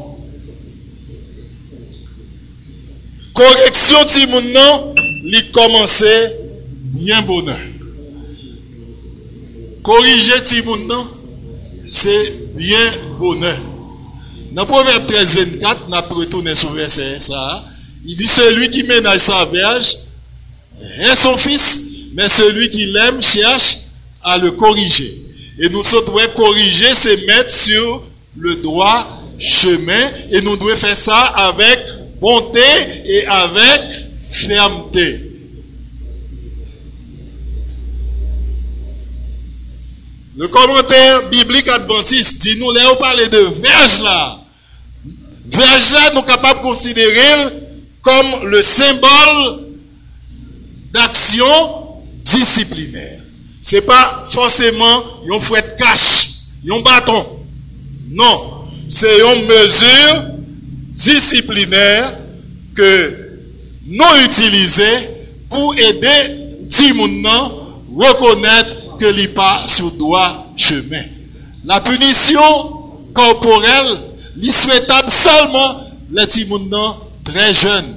[3.34, 6.40] Correction, si maintenant, il commençait
[6.80, 7.58] bien bonheur.
[9.82, 11.06] Corriger, si maintenant,
[11.86, 13.58] c'est bien bonheur.
[14.52, 17.64] Dans Proverbe 13, 24, on a retourné sur verset ça.
[18.06, 19.96] Il dit Celui qui ménage sa verge
[21.00, 21.80] est son fils,
[22.14, 23.76] mais celui qui l'aime cherche
[24.22, 25.12] à le corriger.
[25.58, 28.02] Et nous devons corriger, c'est mettre sur
[28.36, 29.06] le droit
[29.38, 30.10] chemin.
[30.30, 31.78] Et nous devons faire ça avec
[32.20, 32.60] bonté
[33.04, 33.82] et avec
[34.22, 35.27] fermeté.
[40.38, 44.40] Le commentaire biblique adventiste dit nous, là, on parle de verge là.
[45.46, 47.50] Verge là, nous capables de considérer
[48.02, 49.66] comme le symbole
[50.92, 51.44] d'action
[52.22, 53.20] disciplinaire.
[53.62, 55.02] Ce n'est pas forcément
[55.34, 56.28] un fouet de cache,
[56.70, 57.26] un bâton.
[58.10, 60.24] Non, c'est une mesure
[60.90, 62.14] disciplinaire
[62.76, 63.40] que
[63.88, 64.84] nous utilisons
[65.50, 67.26] pour aider Timoun
[67.96, 71.02] reconnaître que n'est pas sur droit chemin.
[71.64, 72.42] La punition
[73.14, 73.98] corporelle
[74.42, 75.80] est souhaitable seulement
[76.12, 76.70] les Timoun
[77.24, 77.96] très jeunes.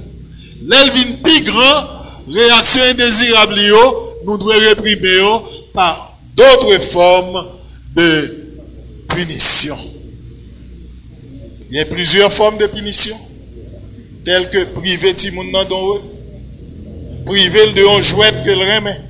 [0.66, 1.84] L'elvin plus grand,
[2.28, 3.54] réaction indésirable,
[4.24, 5.40] nous devons réprimer
[5.74, 7.46] par d'autres formes
[7.94, 8.54] de
[9.08, 9.76] punition.
[11.70, 13.16] Il y a plusieurs formes de punition,
[14.24, 15.66] telles que priver Timoun dans
[17.24, 19.00] priver de un jouet que le remet,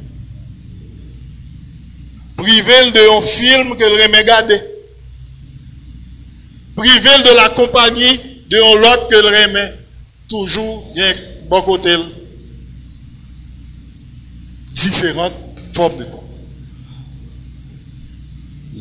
[2.42, 4.60] priver de un film que le remet garder,
[6.74, 9.72] priver de la compagnie de lot que le remet,
[10.28, 11.14] toujours, il y a
[11.48, 11.94] bon côté,
[14.74, 15.32] différentes
[15.72, 16.06] formes de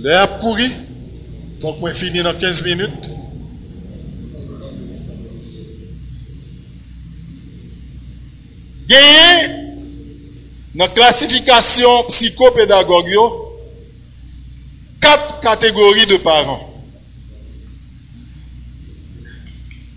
[0.03, 0.63] L'heure a couru.
[1.59, 2.89] Donc, moi, fini dans 15 minutes.
[8.87, 9.47] Gagné
[10.73, 13.40] dans la classification psychopédagogique,
[15.01, 16.67] quatre catégories de parents.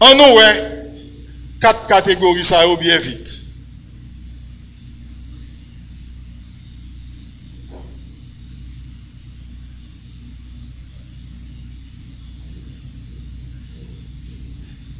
[0.00, 0.40] En nous,
[1.60, 3.44] quatre catégories, ça va bien vite.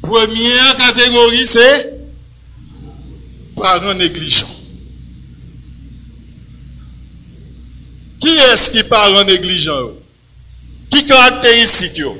[0.01, 1.95] Première catégorie, c'est
[3.55, 4.54] parents négligents.
[8.25, 9.91] Qui est-ce qui parent négligent?
[10.89, 12.17] Qui caractéristique yo?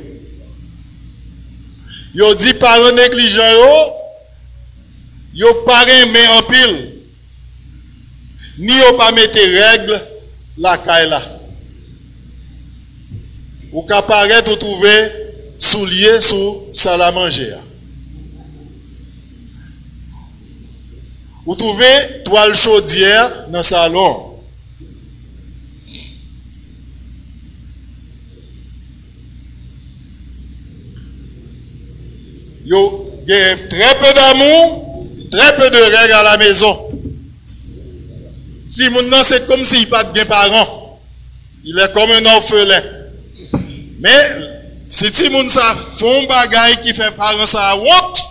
[2.14, 3.94] Yo dit parents négligents yo,
[5.34, 6.92] yo pas mais en pile.
[8.60, 10.00] Ni yo pas mettre règles
[10.60, 11.10] la caille.
[13.74, 15.10] Ou qu'à paraître ou trouver
[15.58, 17.52] soulier sous salle à manger.
[21.48, 24.25] Vous trouvez toile chaudière dans le salon.
[32.66, 32.72] Il
[33.28, 36.78] y a très peu d'amour, très peu de règles à la maison.
[38.70, 41.00] Si maintenant c'est comme s'il n'a pas de parents.
[41.64, 42.82] Il est comme un orphelin.
[44.00, 44.56] Mais
[44.96, 48.24] Si ti moun sa font bagay qui fait parents ça honte,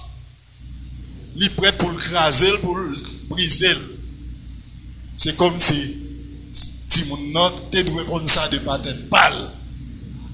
[1.36, 2.96] il est prêt pour le craser, pour le
[3.28, 3.76] briser.
[5.16, 5.74] C'est comme si
[6.88, 9.50] ti moun nan te dwe prendre ça de patate balle.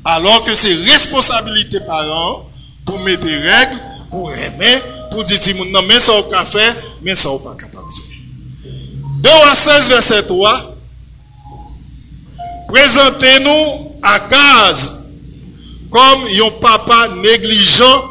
[0.05, 2.49] Alors que c'est responsabilité parents
[2.85, 3.81] pour mettre des règles,
[4.11, 7.55] pour aimer, pour dire ti moun nan mais ça au faire, mais ça ou pas
[7.55, 8.11] capable de faire.
[9.23, 10.77] 2 à 16 verset 3
[12.69, 15.01] Présentez-nous à case
[15.91, 18.05] comme un papa négligent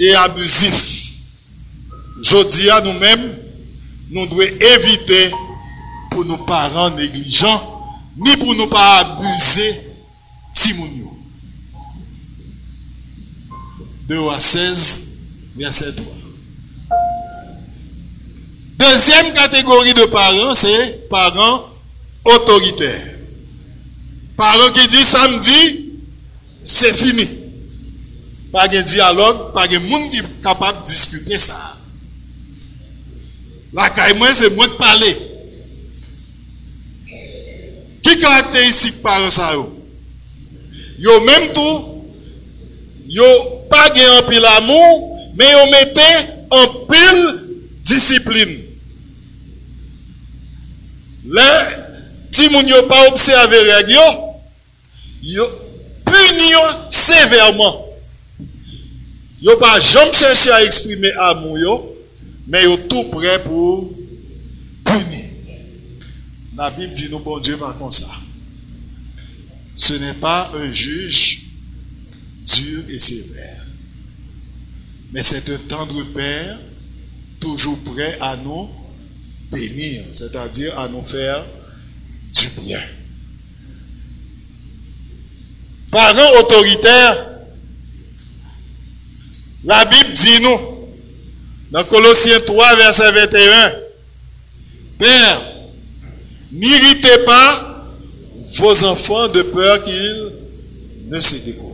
[0.00, 1.12] et abusif.
[2.20, 3.38] Je dis à nous-mêmes,
[4.10, 5.30] nous devons éviter
[6.10, 9.80] pour nos parents négligents, ni pour ne pas abuser
[10.54, 11.16] Timounio.
[14.08, 15.15] 2 à 16,
[15.56, 16.06] verset 3.
[18.78, 21.66] Deuxième catégorie de parents, c'est parents
[22.24, 23.14] autoritaires.
[24.36, 25.90] Parents qui disent samedi,
[26.64, 27.26] c'est fini.
[28.52, 31.76] Pas de dialogue, pas de monde qui est capable de discuter ça.
[33.72, 35.16] La caille, c'est moi de parler.
[38.02, 39.52] Qui caractéristique par ça
[40.98, 41.20] yo?
[41.20, 42.04] même tout,
[43.08, 43.24] yo
[43.68, 45.05] pas un pile amour,
[45.36, 48.58] mais yo mettait en pile discipline.
[51.24, 51.40] Les
[52.32, 54.02] si moun yo pas observé règle yo,
[55.22, 55.46] yo
[56.04, 56.52] puni
[56.90, 57.86] sévèrement.
[59.40, 61.94] Yo pas jamais cherché à exprimer amour
[62.46, 63.92] mais yo tout prêt pour
[64.84, 65.24] punir.
[66.56, 68.06] La Bible dit nous bon Dieu pas comme ça.
[69.78, 71.40] Ce n'est pas un juge
[72.46, 73.55] dur et sévère,
[75.12, 76.58] mais c'est un tendre Père
[77.40, 78.68] toujours prêt à nous
[79.50, 81.44] bénir, c'est-à-dire à nous faire
[82.32, 82.82] du bien.
[85.90, 87.16] Parents autoritaires,
[89.64, 90.58] la Bible dit nous,
[91.70, 93.72] dans Colossiens 3, verset 21,
[94.98, 95.40] Père,
[96.52, 97.92] n'irritez pas
[98.58, 100.32] vos enfants de peur qu'ils
[101.08, 101.65] ne se découragent.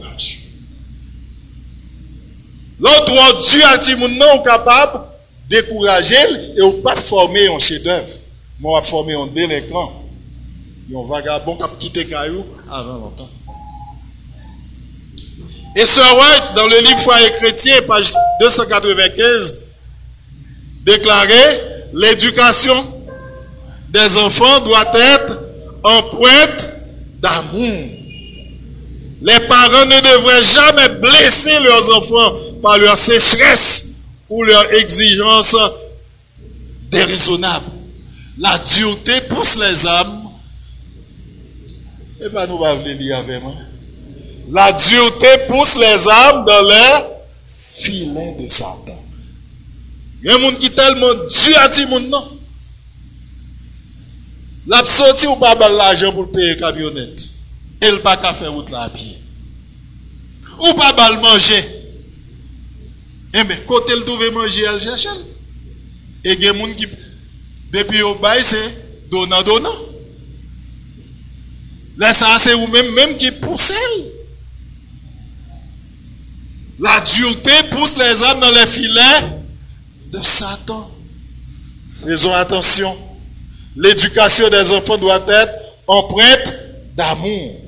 [2.82, 5.04] L'autre Dieu a dit non capable
[5.48, 6.16] de décourager
[6.56, 8.06] et ou pas former un chef-d'œuvre,
[8.62, 10.02] on va former un délinquant
[10.94, 13.28] un vagabond qui a quitté Caillou avant longtemps.
[15.74, 19.68] Et ce White, dans le livre Foyer chrétien, page 295,
[20.84, 21.60] déclarait
[21.94, 22.74] l'éducation
[23.88, 25.38] des enfants doit être
[25.82, 26.68] empreinte
[27.20, 28.01] d'amour.
[29.22, 35.56] Les parents ne devraient jamais blesser leurs enfants par leur sécheresse ou leur exigence
[36.90, 37.66] déraisonnable.
[38.38, 40.22] La dureté pousse les âmes
[42.24, 43.54] et pas nous va lire avec moi.
[44.50, 47.04] La dureté pousse les âmes dans les
[47.68, 48.98] filets de Satan.
[50.22, 52.38] Il y a un monde qui est tellement dur à dire non.
[54.68, 57.31] La sorti ou pas l'argent pour payer camionnette.
[57.82, 59.18] Elle pas qu'à faire route là à pied.
[60.60, 61.64] Ou pas le manger.
[63.34, 65.06] Eh bien, côté le trouve manger, elle cherche.
[66.24, 66.86] Et il y a des gens qui,
[67.72, 69.74] depuis au bail, c'est donnant, donnant.
[71.96, 73.74] Là, ça, c'est vous-même même qui poussez.
[76.78, 79.42] La dureté pousse les âmes dans les filets
[80.12, 80.90] de Satan.
[82.04, 82.96] Faisons attention.
[83.76, 85.52] L'éducation des enfants doit être
[85.86, 86.54] empreinte
[86.94, 87.61] d'amour.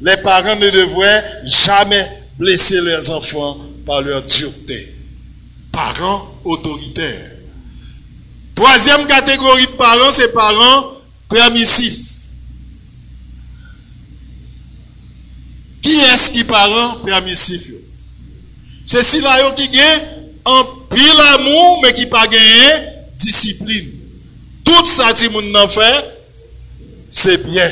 [0.00, 2.06] Les parents ne devraient jamais
[2.38, 4.94] blesser leurs enfants par leur dureté.
[5.72, 7.30] Parents autoritaires.
[8.54, 10.92] Troisième catégorie de parents, c'est parents
[11.28, 12.08] permissifs.
[15.82, 17.70] Qui est-ce qui parent permissif
[18.86, 20.02] C'est si là qui gagne
[20.44, 22.86] un pile amour mais qui pas gagné
[23.16, 23.90] discipline.
[24.64, 26.04] Tout ça moun fait
[27.10, 27.70] c'est bien.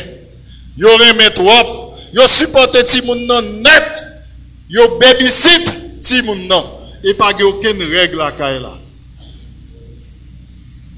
[0.77, 1.76] Yo remet trop,
[2.16, 4.02] yo supporte ti moun nan net,
[4.72, 6.64] yo babysit ti moun nan
[7.04, 8.72] et pas aucune règle à là.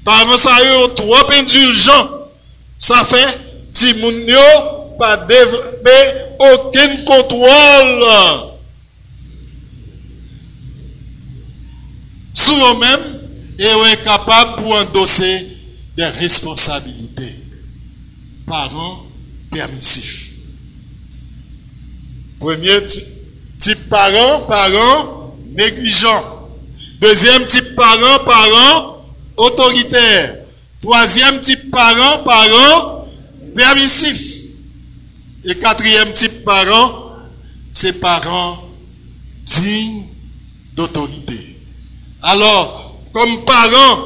[0.05, 2.09] Parents ça yo trop indulgent.
[2.79, 3.39] Ça fait
[3.73, 5.89] ti moun yo pas développer
[6.39, 8.05] aucun contrôle
[12.33, 13.19] sur eux-mêmes
[13.59, 15.47] et est capable pour endosser
[15.97, 17.35] des responsabilités.
[18.47, 19.05] Parents
[19.51, 20.28] permissifs.
[22.39, 22.79] Premier
[23.59, 26.49] type parent, parent négligent.
[27.01, 29.05] Deuxième type parent, parent
[29.37, 30.37] autoritaire.
[30.81, 33.07] Troisième type parent, parent
[33.55, 34.35] permissif.
[35.45, 37.11] Et quatrième type parent,
[37.71, 38.57] c'est parents
[39.45, 40.03] digne
[40.75, 41.37] d'autorité.
[42.21, 43.97] Alors, comme parents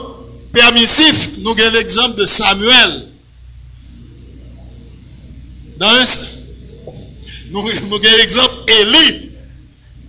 [0.52, 3.10] permissifs, nous avons l'exemple de Samuel.
[7.54, 9.30] Nous avons l'exemple Élie.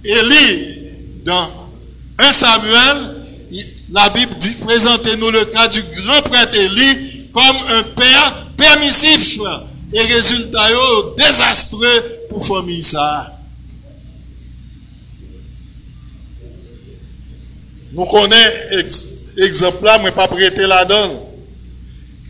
[0.05, 0.67] Élie,
[1.25, 1.51] dans
[2.19, 3.27] 1 Samuel,
[3.93, 9.39] la Bible dit, présentez-nous le cas du grand prêtre Élie comme un père permissif
[9.93, 10.69] et résultat
[11.19, 13.31] désastreux pour famille ça.
[17.93, 21.13] Nous connaissons exemple là, mais pas prêter la donne.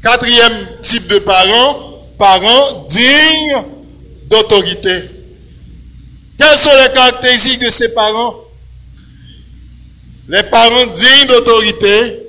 [0.02, 3.73] Quatrième type de parents, parents dignes
[4.28, 4.90] d'autorité.
[6.38, 8.34] Quelles sont les caractéristiques de ces parents?
[10.28, 12.24] Les parents dignes d'autorité,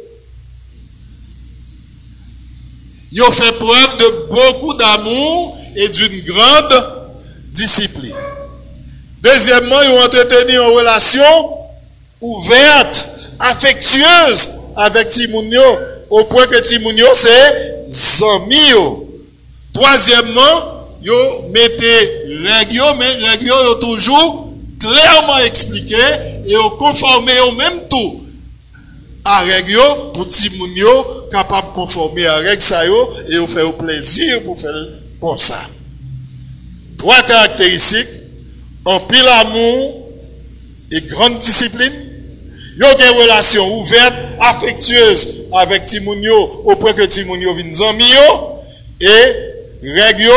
[3.11, 6.85] ils ont fait preuve de beaucoup d'amour et d'une grande
[7.51, 8.15] discipline.
[9.21, 11.57] Deuxièmement, ils ont entretenu une relation
[12.21, 13.05] ouverte,
[13.39, 15.61] affectueuse avec Timounio,
[16.09, 19.09] au point que Timounio c'est Zamio.
[19.73, 20.74] Troisièmement,
[21.05, 25.97] ils mettez règles, mais règles ont toujours clairement expliqué
[26.47, 28.21] et ont conformé au même tout
[29.23, 29.79] à règles
[30.13, 32.63] pour Timounio capable de conformer à règles
[33.29, 34.73] et vous faire plaisir pour faire
[35.37, 35.59] ça.
[36.97, 38.07] Trois caractéristiques,
[38.85, 40.09] en pile amour
[40.91, 41.93] et grande discipline.
[42.77, 48.59] Il y a des relations ouvertes, affectueuses avec Timounio, au point que Timounio vient Zamio,
[49.01, 50.29] et règles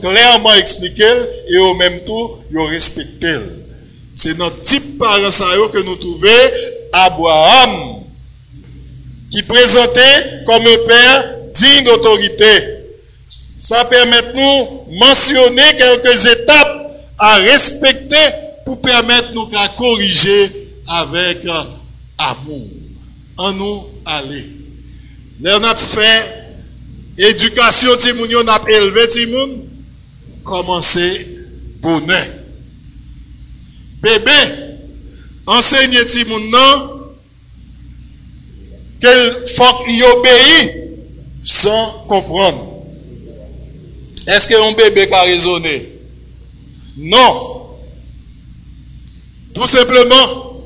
[0.00, 1.04] clairement expliqué
[1.50, 3.32] et au même temps, yo respecté.
[4.16, 6.28] C'est notre type parent que nous trouvons
[6.92, 8.02] Abraham,
[9.30, 11.24] qui présentait comme un père
[11.54, 12.78] digne d'autorité
[13.58, 18.16] ça permet nous mentionner quelques étapes à respecter
[18.64, 20.52] pour permettre nous de corriger
[20.86, 21.62] avec euh,
[22.18, 22.68] amour.
[23.36, 24.44] En nous aller.
[25.40, 26.24] Là, on a fait
[27.18, 29.08] éducation, on a élevé
[30.48, 30.64] Timoun.
[30.64, 31.26] Commencez
[31.80, 32.26] bonheur.
[34.00, 34.30] Bébé,
[35.46, 36.94] enseignez Timoun non
[39.00, 40.70] qu'il faut qu'il obéisse
[41.44, 42.64] sans comprendre.
[44.26, 45.88] Est-ce qu'un bébé a raisonné?
[46.96, 47.70] Non.
[49.54, 50.64] Tout simplement.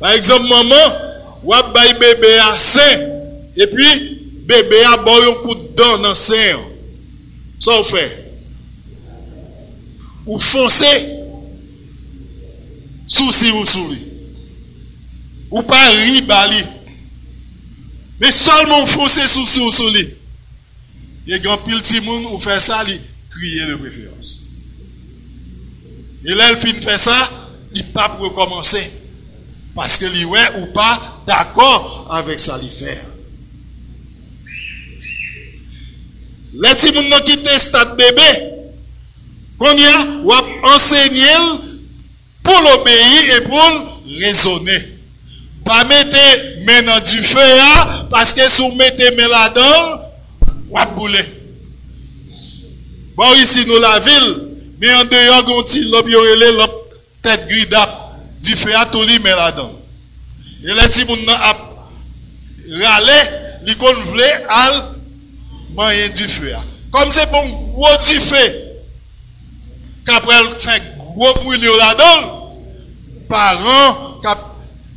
[0.00, 0.96] Par exemple, maman,
[1.44, 2.80] ou a bébé à sein,
[3.56, 3.86] et puis
[4.46, 6.34] bébé a boire un coup de dent dans sein.
[7.60, 8.32] Ça vous fait.
[10.26, 11.08] Ou foncer.
[13.08, 14.02] Souci ou souris.
[15.50, 16.64] Ou pas ribali.
[18.20, 20.08] Mais seulement foncer souci ou souris.
[21.32, 23.00] A grand pile de monde ou fait ça, il
[23.30, 24.44] crier de préférence.
[26.24, 27.30] Et là, il fait ça,
[27.74, 28.90] il pas recommencer.
[29.74, 33.13] Parce que lui, ouais ou pas d'accord avec ça, il fait.
[36.60, 38.22] Les petits qui quitté stade bébé,
[39.58, 40.06] qu'on y a,
[42.42, 44.78] pour l'obéir et pour raisonner.
[45.64, 46.16] Pas mettre
[46.66, 47.40] main du feu,
[48.10, 50.00] parce que si vous mettez main là-dedans,
[50.68, 51.24] Wap boule.
[53.16, 54.48] Bon, ici, nous, la ville,
[54.80, 57.90] mais en dehors, on yorele, l'op tête gridap,
[58.42, 59.72] du feu à tout mais là-dedans.
[60.64, 61.56] Et les petits a
[62.82, 63.18] râlé,
[63.66, 64.24] li kon vle
[65.74, 66.52] moyen du feu.
[66.90, 68.36] Comme c'est bon gros du feu,
[70.06, 72.56] qu'après fait gros brûlure là-dedans,
[73.28, 74.20] parents,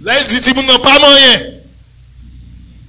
[0.02, 1.40] là, il dit, ti moun n'a pas moyen.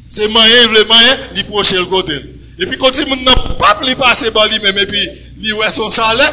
[0.09, 2.15] C'est moyen, il veut moyen, il proche le côté.
[2.61, 5.09] Et puis quand il n'a pas pu passer par lui-même, et puis
[5.43, 6.33] il voit son salaire,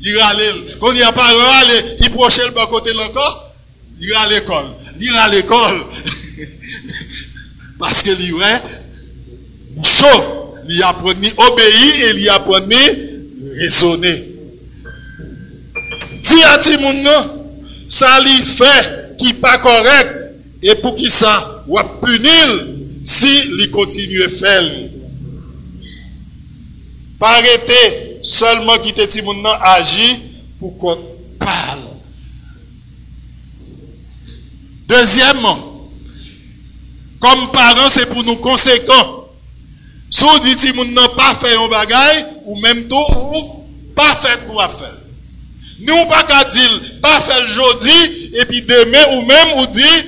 [0.00, 0.38] il râle.
[0.80, 3.54] Quand il n'y a pas râle, il proche le bas côté encore,
[4.00, 4.64] il râle l'école.
[5.00, 5.84] Il râle l'école.
[7.78, 8.62] Parce que lui, ouais,
[9.84, 10.47] chaud.
[10.68, 12.60] Il apprend à obéir et il apprend à
[13.58, 14.24] raisonner.
[16.22, 16.58] Si à
[16.92, 17.54] non,
[17.88, 20.16] ça lui fait qui pas correct,
[20.62, 22.64] et pour qui ça, ou punir
[23.04, 24.62] si continue à faire.
[27.18, 30.16] Pas arrêter seulement quitter Timoun agir
[30.60, 30.96] pour qu'on
[31.38, 31.80] parle.
[34.86, 35.90] Deuxièmement,
[37.20, 38.36] comme parents, c'est pour nous
[40.10, 44.62] Si on dit Timoun pas fait un bagage, ou même tout, ou pas fait pour
[44.62, 44.94] faire.
[45.80, 50.04] Nous, pas qu'à dire, pas fait le jeudi, et puis demain, ou même, ou dit,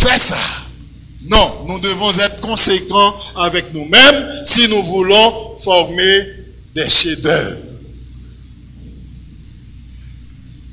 [0.00, 0.38] fais ça.
[1.28, 6.24] Non, nous devons être conséquents avec nous-mêmes si nous voulons former
[6.74, 7.58] des chefs-d'œuvre.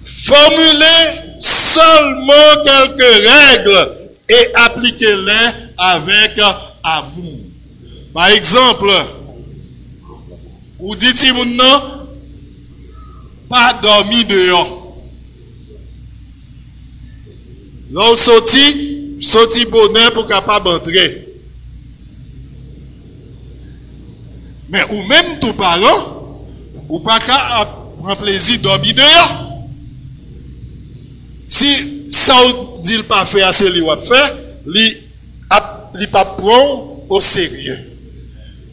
[0.06, 3.98] Formulez seulement quelques règles
[4.30, 6.40] et appliquez-les avec
[6.84, 7.37] amour.
[8.14, 8.92] Par exemple,
[10.80, 11.82] ou dites non,
[13.50, 14.98] pas dormir dehors.
[17.92, 21.26] Là, sorti, sorti bonheur pour capable d'entrer.
[24.70, 26.46] Mais ou même tout parlant,
[26.90, 27.66] ou pas qu'à
[28.00, 29.68] prendre plaisir dormir dehors.
[31.48, 34.98] Si ça ne dit pas faire faire, li,
[35.96, 37.87] li pas prendre au sérieux.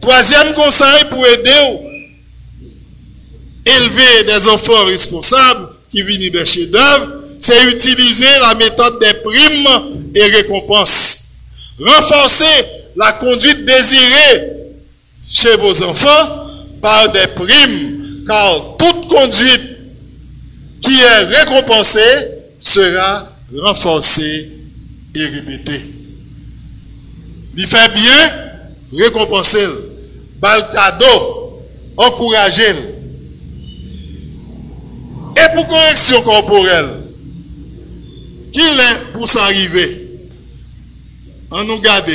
[0.05, 1.79] Troisième conseil pour aider
[3.65, 7.09] élever des enfants responsables qui viennent des chefs-d'œuvre,
[7.41, 11.21] c'est utiliser la méthode des primes et récompenses.
[11.81, 14.51] Renforcer la conduite désirée
[15.31, 16.49] chez vos enfants
[16.83, 19.71] par des primes, car toute conduite
[20.83, 22.01] qui est récompensée
[22.61, 23.27] sera
[23.57, 24.51] renforcée
[25.17, 25.81] et répétée.
[27.57, 28.33] Il fait bien,
[28.99, 29.67] récompenser,
[30.45, 31.63] bal cadeau,
[31.97, 32.75] encourager.
[35.37, 36.91] Et pour correction corporelle,
[38.53, 40.21] qui est pour s'arriver?
[41.51, 42.11] On nous garde.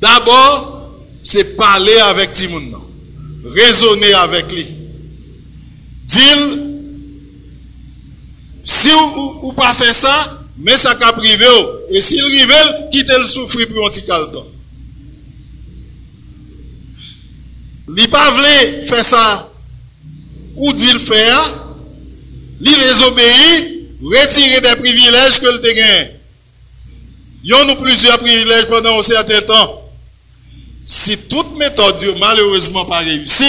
[0.00, 0.92] D'abord,
[1.24, 2.76] c'est parler avec Timoun.
[3.44, 4.66] Raisonner avec lui.
[6.04, 6.58] Dire,
[8.64, 11.46] si vous ne pas fait ça, mais ça qu'a privé.
[11.90, 12.54] Et s'il rive,
[12.90, 14.46] quittez le souffrir pour un petit temps.
[17.96, 18.32] Il pas
[18.86, 19.52] faire ça
[20.56, 21.64] ou dit le faire,
[22.60, 26.10] il désobéit, retirer des privilèges que le gagné.
[27.44, 29.90] Il y a plusieurs privilèges pendant un certain temps.
[30.86, 33.44] Si toute méthode malheureusement pas réussi,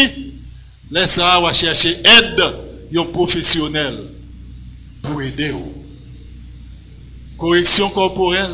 [0.91, 2.43] laisse ça va chercher aide
[2.91, 3.95] d'un professionnel
[5.01, 5.53] pour aider.
[7.39, 8.51] Correction corporelle,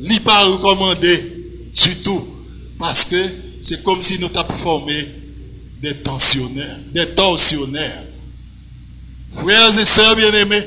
[0.00, 1.18] n'est pas recommandé
[1.72, 2.26] du tout.
[2.78, 3.16] Parce que
[3.62, 4.94] c'est comme si nous avons formé
[5.80, 8.04] des tensionnaires, des torsionnaires.
[9.36, 10.62] Frères et sœurs bien-aimés,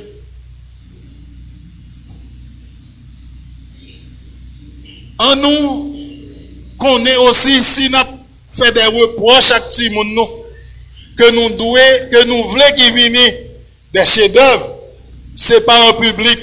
[5.19, 5.95] en nous,
[6.77, 7.97] qu'on est aussi, si nous
[8.53, 10.27] fait des reproches à petit monde,
[11.15, 13.33] que nous que nous voulons qu'il vienne
[13.93, 14.72] des chefs-d'œuvre,
[15.35, 16.39] ce n'est pas en public,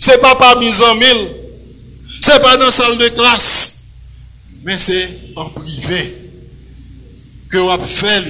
[0.00, 1.28] ce n'est pas parmi en mille,
[2.22, 3.96] ce n'est pas dans la salle de classe,
[4.64, 6.14] mais c'est en privé
[7.50, 8.24] que vous faites.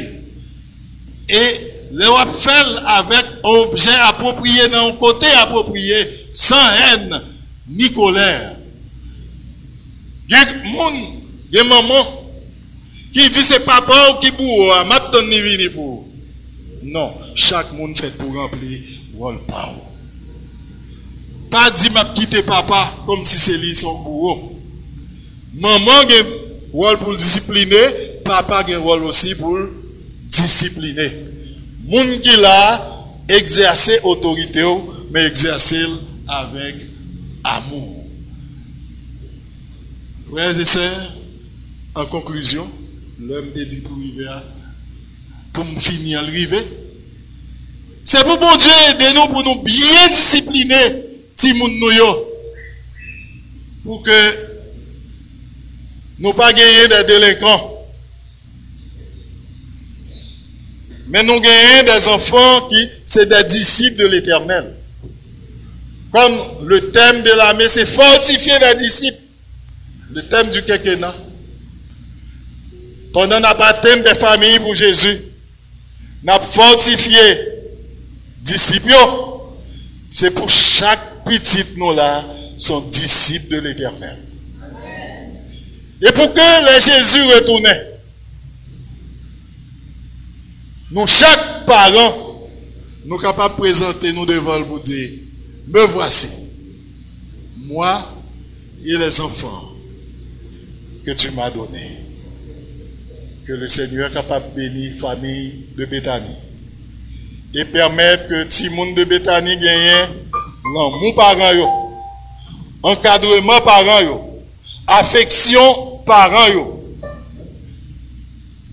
[1.29, 2.05] Et le
[2.39, 5.97] fait avec objet approprié dans un côté approprié,
[6.35, 7.21] sans haine
[7.69, 8.57] ni colère.
[10.29, 12.29] Il y a des maman
[13.13, 16.07] qui dit c'est papa ou qui boue, m'a vini pour.
[16.83, 18.79] Non, chaque monde fait pour remplir
[21.51, 22.05] Pas dit m'a
[22.47, 24.61] papa comme si c'est lui son bourreau.
[25.55, 26.25] Maman a un
[26.73, 27.77] rôle pour discipliner,
[28.25, 29.59] papa a un rôle aussi pour
[30.29, 31.11] discipliner.
[31.85, 32.81] Moun qui l'a
[33.29, 34.63] exercé autorité,
[35.11, 35.85] mais exercer
[36.29, 36.77] avec
[37.45, 38.05] amour.
[40.31, 41.15] Frères et sœurs,
[41.95, 42.67] en conclusion,
[43.21, 43.97] l'homme dit pour
[45.55, 46.63] pour me finir arriver.
[48.11, 50.75] C'est pour bon Dieu aider nous pour nous bien discipliner,
[51.37, 51.71] Timoun
[53.85, 54.11] pour que
[56.19, 57.87] nous pas des délinquants.
[61.09, 64.75] Mais nous gagnons des enfants qui, c'est des disciples de l'éternel.
[66.11, 69.21] Comme le thème de l'armée, c'est fortifier les disciples.
[70.13, 71.15] Le thème du quinquennat.
[73.13, 75.21] Pendant n'a pas thème des familles pour Jésus,
[76.23, 77.58] n'a fortifié
[78.53, 78.93] disciples.
[80.11, 82.25] C'est pour chaque petite nous là,
[82.57, 84.17] sont disciples de l'éternel.
[86.01, 86.41] Et pour que
[86.81, 87.69] Jésus retourne,
[90.91, 92.49] nous, chaque parent,
[93.05, 95.11] nous capables de présenter nous devant vous dire,
[95.67, 96.29] me voici,
[97.57, 98.07] moi
[98.83, 99.73] et les enfants
[101.05, 101.99] que tu m'as donnés.
[103.47, 106.48] Que le Seigneur est capable de bénir famille de Bethanie
[107.55, 110.09] et permettre que le monde de Bethanie gagne
[110.65, 112.01] mon parent,
[112.83, 114.41] encadrement parent,
[114.87, 116.81] affection parent,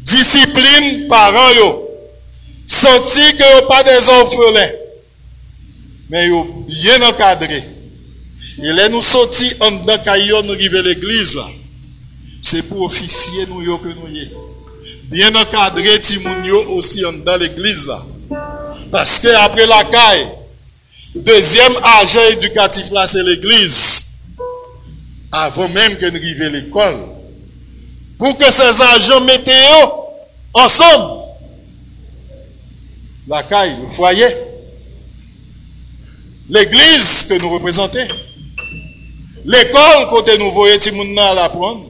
[0.03, 1.79] discipline parent,
[2.67, 4.71] sentir que vous pas des orphelins,
[6.09, 7.63] mais vous bien encadré.
[8.63, 11.37] Et là, nous sortis en dedans, nous arrivons à l'église,
[12.41, 14.29] c'est pour officier nous que nous y
[15.09, 17.99] bien encadrer Timounio aussi dans l'église là.
[18.95, 20.25] Parce que après la caille,
[21.15, 24.19] deuxième agent éducatif là, c'est l'église.
[25.33, 26.99] Avant même que nous arrivions à l'école.
[28.17, 29.89] Pour que ces agents météo
[30.53, 31.23] ensemble.
[33.27, 34.27] La caille, le foyer.
[36.49, 37.99] L'église que nous représentons.
[39.43, 40.77] L'école côté nous voyons
[41.17, 41.85] à l'apprendre.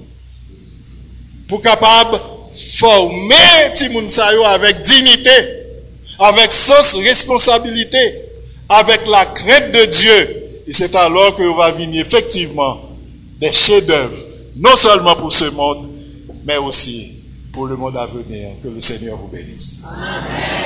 [1.47, 2.19] Pour capable
[2.79, 4.07] former Timoun
[4.47, 5.54] avec dignité,
[6.19, 7.97] avec sens responsabilité,
[8.69, 10.43] avec la crainte de Dieu.
[10.67, 12.81] Et c'est alors que va venir effectivement
[13.39, 14.17] des chefs-d'œuvre,
[14.57, 15.89] non seulement pour ce monde,
[16.45, 17.13] mais aussi
[17.51, 18.49] pour le monde à venir.
[18.63, 19.83] Que le Seigneur vous bénisse.
[19.87, 20.64] Amen.